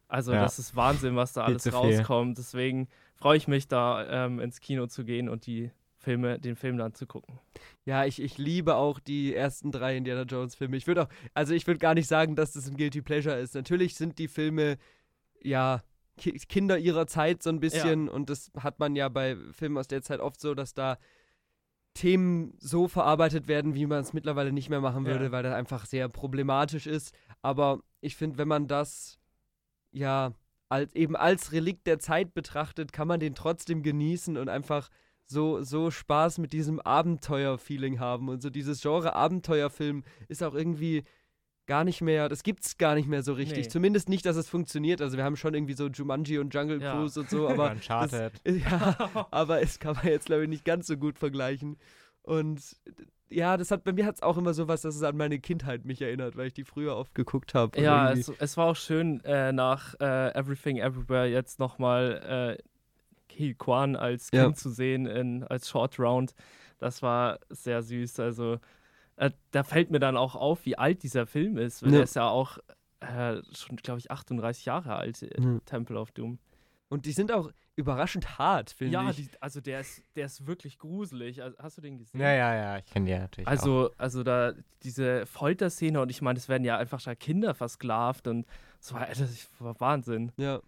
[0.08, 0.42] Also, Ja.
[0.42, 1.72] das ist Wahnsinn, was da alles viel.
[1.72, 2.38] rauskommt.
[2.38, 6.76] Deswegen freue ich mich, da ähm, ins Kino zu gehen und die Filme, den Film
[6.76, 7.38] dann zu gucken.
[7.84, 10.76] Ja, ich, ich liebe auch die ersten drei Indiana Jones Filme.
[10.76, 13.54] Ich würde auch, also ich würde gar nicht sagen, dass das ein Guilty Pleasure ist.
[13.54, 14.78] Natürlich sind die Filme,
[15.40, 15.82] ja,
[16.18, 19.88] Ki Kinder ihrer Zeit so ein bisschen und das hat man ja bei Filmen aus
[19.88, 20.98] der Zeit oft so, dass da
[21.94, 25.32] Themen so verarbeitet werden, wie man es mittlerweile nicht mehr machen würde, Ja.
[25.32, 27.14] weil das einfach sehr problematisch ist.
[27.42, 29.18] Aber ich finde, wenn man das
[29.92, 30.32] ja
[30.68, 34.88] als, eben als Relikt der Zeit betrachtet, kann man den trotzdem genießen und einfach
[35.26, 38.28] so, so Spaß mit diesem Abenteuer-Feeling haben.
[38.28, 41.04] Und so dieses Genre Abenteuerfilm ist auch irgendwie
[41.72, 43.64] gar nicht mehr, das gibt's gar nicht mehr so richtig.
[43.64, 43.68] Nee.
[43.68, 45.00] Zumindest nicht, dass es funktioniert.
[45.00, 46.92] Also wir haben schon irgendwie so Jumanji und Jungle Ja.
[46.92, 48.32] Cruise und so, aber Uncharted.
[48.44, 51.78] das, ja, aber es kann man jetzt glaube ich nicht ganz so gut vergleichen.
[52.20, 52.60] Und
[53.30, 55.38] ja, das hat bei mir hat es auch immer so was, dass es an meine
[55.40, 57.80] Kindheit mich erinnert, weil ich die früher oft geguckt habe.
[57.80, 62.62] Ja, es, es war auch schön, äh, nach äh, Everything Everywhere jetzt nochmal äh,
[63.30, 64.52] Ki Kwan als Kind Ja.
[64.54, 66.34] zu sehen in, als Short Round.
[66.78, 68.20] Das war sehr süß.
[68.20, 68.58] Also,
[69.16, 71.82] äh, da fällt mir dann auch auf, wie alt dieser Film ist.
[71.82, 71.94] Weil Ja.
[71.96, 72.58] Der ist ja auch
[73.00, 75.58] äh, schon, glaube ich, 38 Jahre alt, äh, Ja.
[75.66, 76.38] Temple of Doom.
[76.88, 79.16] Und die sind auch überraschend hart, finde Ja, ich.
[79.16, 81.42] die, also der ist, der ist wirklich gruselig.
[81.42, 82.20] Also, hast du den gesehen?
[82.20, 83.46] Ja, ja, ja, ich kenne die ja natürlich.
[83.48, 83.50] auch.
[83.50, 84.52] Also, also da
[84.82, 88.46] diese Folterszene und ich meine, es werden ja einfach da Kinder versklavt und
[88.80, 90.32] es war, das war Wahnsinn.
[90.36, 90.60] ja.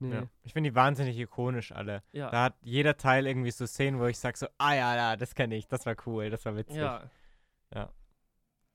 [0.00, 0.14] Nee.
[0.14, 0.22] Ja.
[0.44, 2.04] Ich finde die wahnsinnig ikonisch alle.
[2.12, 2.30] Ja.
[2.30, 5.34] Da hat jeder Teil irgendwie so Szenen, wo ich sage so, ah ja, ja, das
[5.34, 6.76] kenne ich, das war cool, das war witzig.
[6.76, 7.02] Ja,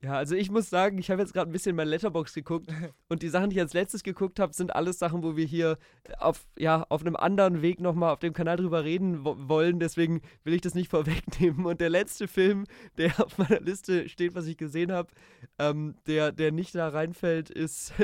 [0.04, 2.68] Ja, also ich muss sagen, ich habe jetzt gerade ein bisschen mein Letterbox geguckt
[3.08, 5.78] und die Sachen, die ich als letztes geguckt habe, sind alles Sachen, wo wir hier
[6.18, 9.80] auf, ja, auf einem anderen Weg nochmal auf dem Kanal drüber reden wo wollen.
[9.80, 11.64] Deswegen will ich das nicht vorwegnehmen.
[11.64, 12.66] Und der letzte Film,
[12.98, 15.08] der auf meiner Liste steht, was ich gesehen habe,
[15.58, 17.94] ähm, der, der nicht da reinfällt, ist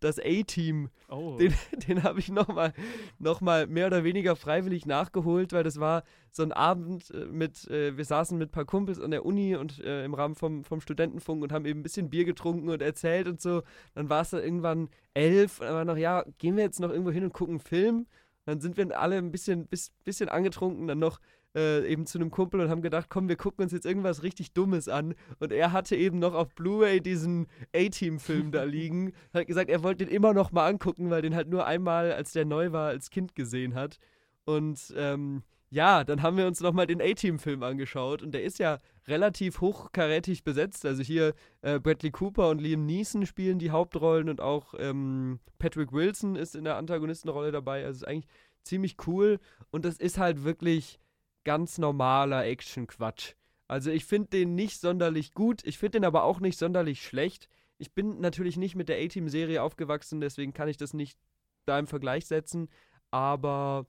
[0.00, 0.90] das A-Team.
[1.08, 1.38] oh.
[1.38, 1.54] Den,
[1.88, 2.74] den habe ich nochmal
[3.18, 7.68] noch mal mehr oder weniger freiwillig nachgeholt, weil das war so ein Abend äh, mit,
[7.68, 10.64] äh, wir saßen mit ein paar Kumpels an der Uni und äh, im Rahmen vom,
[10.64, 13.62] vom Studentenfunk und haben eben ein bisschen Bier getrunken und erzählt und so.
[13.94, 16.90] Dann war es dann irgendwann elf und dann war noch, ja, gehen wir jetzt noch
[16.90, 18.06] irgendwo hin und gucken einen Film?
[18.44, 21.20] Dann sind wir alle ein bisschen, bis, bisschen angetrunken, dann noch
[21.54, 24.52] äh, eben zu einem Kumpel und haben gedacht, komm, wir gucken uns jetzt irgendwas richtig
[24.52, 25.14] Dummes an.
[25.38, 29.12] Und er hatte eben noch auf Blu-ray diesen A-Team-Film da liegen.
[29.34, 32.32] Hat gesagt, er wollte den immer noch mal angucken, weil den halt nur einmal, als
[32.32, 33.98] der neu war, als Kind gesehen hat.
[34.44, 38.58] Und ähm, ja, dann haben wir uns noch mal den A-Team-Film angeschaut und der ist
[38.58, 40.86] ja relativ hochkarätig besetzt.
[40.86, 45.92] Also hier äh, Bradley Cooper und Liam Neeson spielen die Hauptrollen und auch ähm, Patrick
[45.92, 47.84] Wilson ist in der Antagonistenrolle dabei.
[47.84, 48.28] Also ist eigentlich
[48.64, 49.40] ziemlich cool
[49.70, 50.98] und das ist halt wirklich
[51.44, 53.34] ganz normaler Action-Quatsch.
[53.66, 57.48] Also ich finde den nicht sonderlich gut, ich finde den aber auch nicht sonderlich schlecht.
[57.76, 61.18] Ich bin natürlich nicht mit der A-Team-Serie aufgewachsen, deswegen kann ich das nicht
[61.66, 62.68] da im Vergleich setzen.
[63.10, 63.86] Aber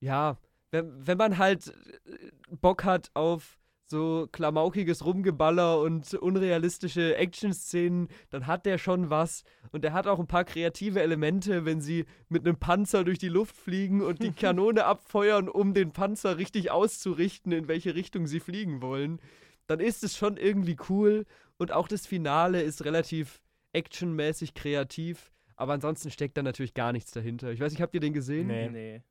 [0.00, 0.38] ja,
[0.74, 8.46] wenn, wenn man halt äh, Bock hat auf so klamaukiges Rumgeballer und unrealistische Action-Szenen, dann
[8.46, 9.44] hat der schon was.
[9.72, 13.28] Und der hat auch ein paar kreative Elemente, wenn sie mit einem Panzer durch die
[13.28, 18.40] Luft fliegen und die Kanone abfeuern, um den Panzer richtig auszurichten, in welche Richtung sie
[18.40, 19.20] fliegen wollen.
[19.66, 21.24] Dann ist es schon irgendwie cool.
[21.56, 23.40] Und auch das Finale ist relativ
[23.72, 25.30] actionmäßig kreativ.
[25.56, 27.52] Aber ansonsten steckt da natürlich gar nichts dahinter.
[27.52, 28.48] Ich weiß nicht, habt ihr den gesehen?
[28.48, 28.70] Nee.
[28.70, 29.02] nee.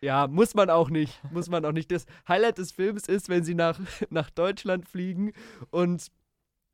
[0.00, 1.20] Ja, muss man auch nicht.
[1.32, 1.90] Muss man auch nicht.
[1.90, 3.78] Das Highlight des Films ist, wenn sie nach,
[4.10, 5.32] nach Deutschland fliegen
[5.70, 6.08] und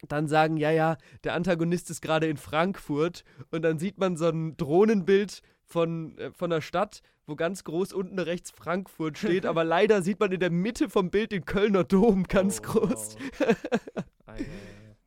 [0.08, 4.28] dann sagen, ja, ja, der Antagonist ist gerade in Frankfurt und dann sieht man so
[4.28, 9.64] ein Drohnenbild von, äh, von der Stadt, wo ganz groß unten rechts Frankfurt steht, aber
[9.64, 13.16] leider sieht man in der Mitte vom Bild den Kölner Dom ganz Oh, groß.
[13.38, 13.56] wow.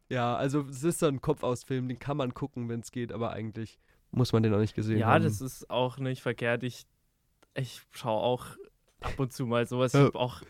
[0.10, 3.32] Ja, also es ist so ein Kopfausfilm, den kann man gucken, wenn es geht, aber
[3.34, 3.78] eigentlich
[4.12, 5.24] muss man den auch nicht gesehen Ja, haben.
[5.26, 6.64] das ist auch nicht verkehrt.
[6.64, 6.86] Ich,
[7.58, 8.46] ich schaue auch
[9.02, 9.94] ab und zu mal sowas.
[9.94, 10.42] Ich habe auch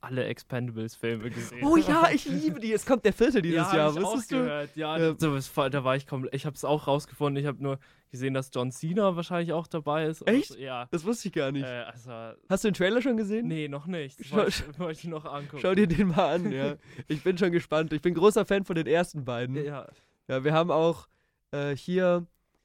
[0.00, 1.64] alle Expendables-Filme gesehen.
[1.64, 2.72] Oh ja, ich liebe die.
[2.72, 4.36] Es kommt der vierte dieses ja, Jahr, hab ich auch wusstest du?
[4.38, 4.76] gehört.
[4.76, 5.14] Ja, Ja.
[5.18, 6.34] so, es war- da war ich komplett.
[6.34, 7.40] Ich habe es auch rausgefunden.
[7.42, 7.78] Ich habe nur
[8.10, 10.26] gesehen, dass John Cena wahrscheinlich auch dabei ist.
[10.28, 10.52] Echt?
[10.52, 10.58] so.
[10.58, 10.86] Ja.
[10.92, 11.64] Das wusste ich gar nicht.
[11.64, 12.10] Äh, also,
[12.48, 13.48] Hast du den Trailer schon gesehen?
[13.48, 14.20] nee, noch nicht.
[14.20, 15.58] Das Schau- wollte ich, wollte ich noch angucken.
[15.60, 16.76] Schau dir den mal an, ja.
[17.08, 17.92] Ich bin schon gespannt.
[17.92, 19.56] Ich bin großer Fan von den ersten beiden.
[19.56, 19.88] Ja,
[20.28, 21.08] Ja, wir haben auch
[21.50, 22.24] äh, hier,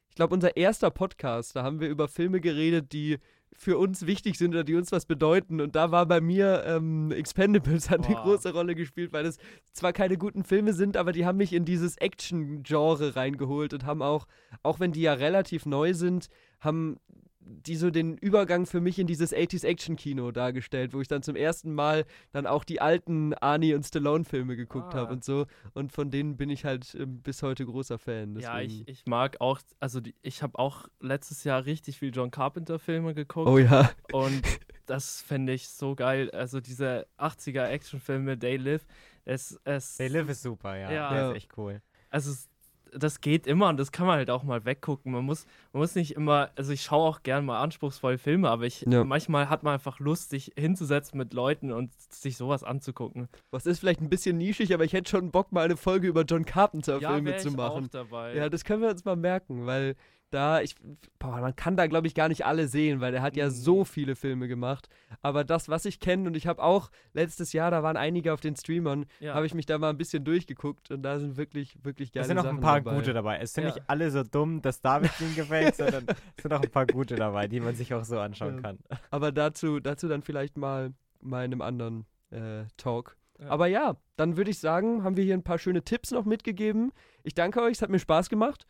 [0.10, 3.18] ich glaube, unser erster Podcast, da haben wir über Filme geredet, die
[3.58, 5.62] für uns wichtig sind oder die uns was bedeuten.
[5.62, 8.24] Und da war bei mir ähm, Expendables hat eine Boah.
[8.24, 9.38] große Rolle gespielt, weil es
[9.72, 14.02] zwar keine guten Filme sind, aber die haben mich in dieses Action-Genre reingeholt und haben
[14.02, 14.28] auch,
[14.62, 16.30] auch wenn die ja relativ neu sind,
[16.60, 16.98] haben
[17.46, 21.36] die so den Übergang für mich in dieses 80s Action-Kino dargestellt, wo ich dann zum
[21.36, 25.00] ersten Mal dann auch die alten Arnie und Stallone-Filme geguckt Ah.
[25.00, 25.46] habe und so.
[25.74, 28.38] Und von denen bin ich halt ähm, bis heute großer Fan.
[28.40, 32.14] ja ich, deswegen- ich mag auch, also die, ich habe auch letztes Jahr richtig viel
[32.14, 33.48] John Carpenter-Filme geguckt.
[33.50, 33.90] Oh ja.
[34.12, 34.42] Und
[34.86, 36.30] das fände ich so geil.
[36.32, 38.86] Also diese 80er Actionfilme, They Live,
[39.26, 40.92] es, es, They Live ist super, ja.
[40.92, 41.14] Ja.
[41.14, 41.82] Der ist echt cool.
[42.10, 42.50] also es,
[42.98, 45.12] das geht immer und das kann man halt auch mal weggucken.
[45.12, 48.64] Man muss, man muss nicht immer, also ich schaue auch gern mal anspruchsvolle Filme, aber
[48.66, 49.04] ich, Ja.
[49.04, 53.28] manchmal hat man einfach Lust, sich hinzusetzen mit Leuten und sich sowas anzugucken.
[53.52, 56.24] Was ist vielleicht ein bisschen nischig, aber ich hätte schon Bock, mal eine Folge über
[56.24, 57.86] John Carpenter-Filme wär zu machen.
[57.86, 58.36] auch dabei.
[58.36, 59.96] Ja, das können wir uns mal merken, weil
[60.34, 60.76] da, ich,
[61.20, 63.84] boah, man kann da, glaube ich, gar nicht alle sehen, weil der hat ja so
[63.86, 64.90] viele Filme gemacht.
[65.22, 68.40] Aber das, was ich kenne, und ich habe auch letztes Jahr, da waren einige auf
[68.42, 69.36] den Streamern, Ja.
[69.36, 72.28] habe ich mich da mal ein bisschen durchgeguckt und da sind wirklich, wirklich geile Es
[72.28, 72.96] sind auch Sachen ein paar dabei.
[72.96, 73.38] gute dabei.
[73.40, 73.70] Es sind Ja.
[73.74, 76.06] nicht alle so dumm, dass David ihnen gefällt, sondern
[76.36, 78.62] es sind auch ein paar gute dabei, die man sich auch so anschauen Ja.
[78.62, 78.80] kann.
[79.12, 83.16] Aber dazu, dazu dann vielleicht mal mal in einem anderen äh, Talk.
[83.48, 86.92] Aber ja, dann würde ich sagen, haben wir hier ein paar schöne Tipps noch mitgegeben.
[87.24, 88.66] Ich danke euch, es hat mir Spaß gemacht.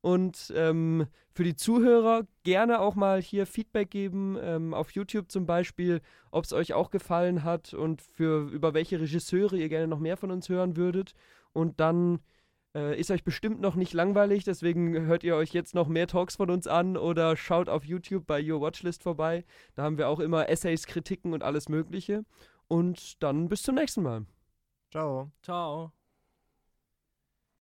[0.00, 5.46] Und ähm, für die Zuhörer gerne auch mal hier Feedback geben, ähm, auf YouTube zum
[5.46, 9.98] Beispiel, ob es euch auch gefallen hat und für über welche Regisseure ihr gerne noch
[9.98, 11.14] mehr von uns hören würdet.
[11.52, 12.20] Und dann
[12.74, 16.36] äh, ist euch bestimmt noch nicht langweilig, deswegen hört ihr euch jetzt noch mehr Talks
[16.36, 19.44] von uns an oder schaut auf YouTube bei Your Watchlist vorbei.
[19.74, 22.24] Da haben wir auch immer Essays, Kritiken und alles Mögliche.
[22.68, 24.26] Und dann bis zum nächsten Mal.
[24.90, 25.32] Ciao.
[25.42, 25.97] Ciao.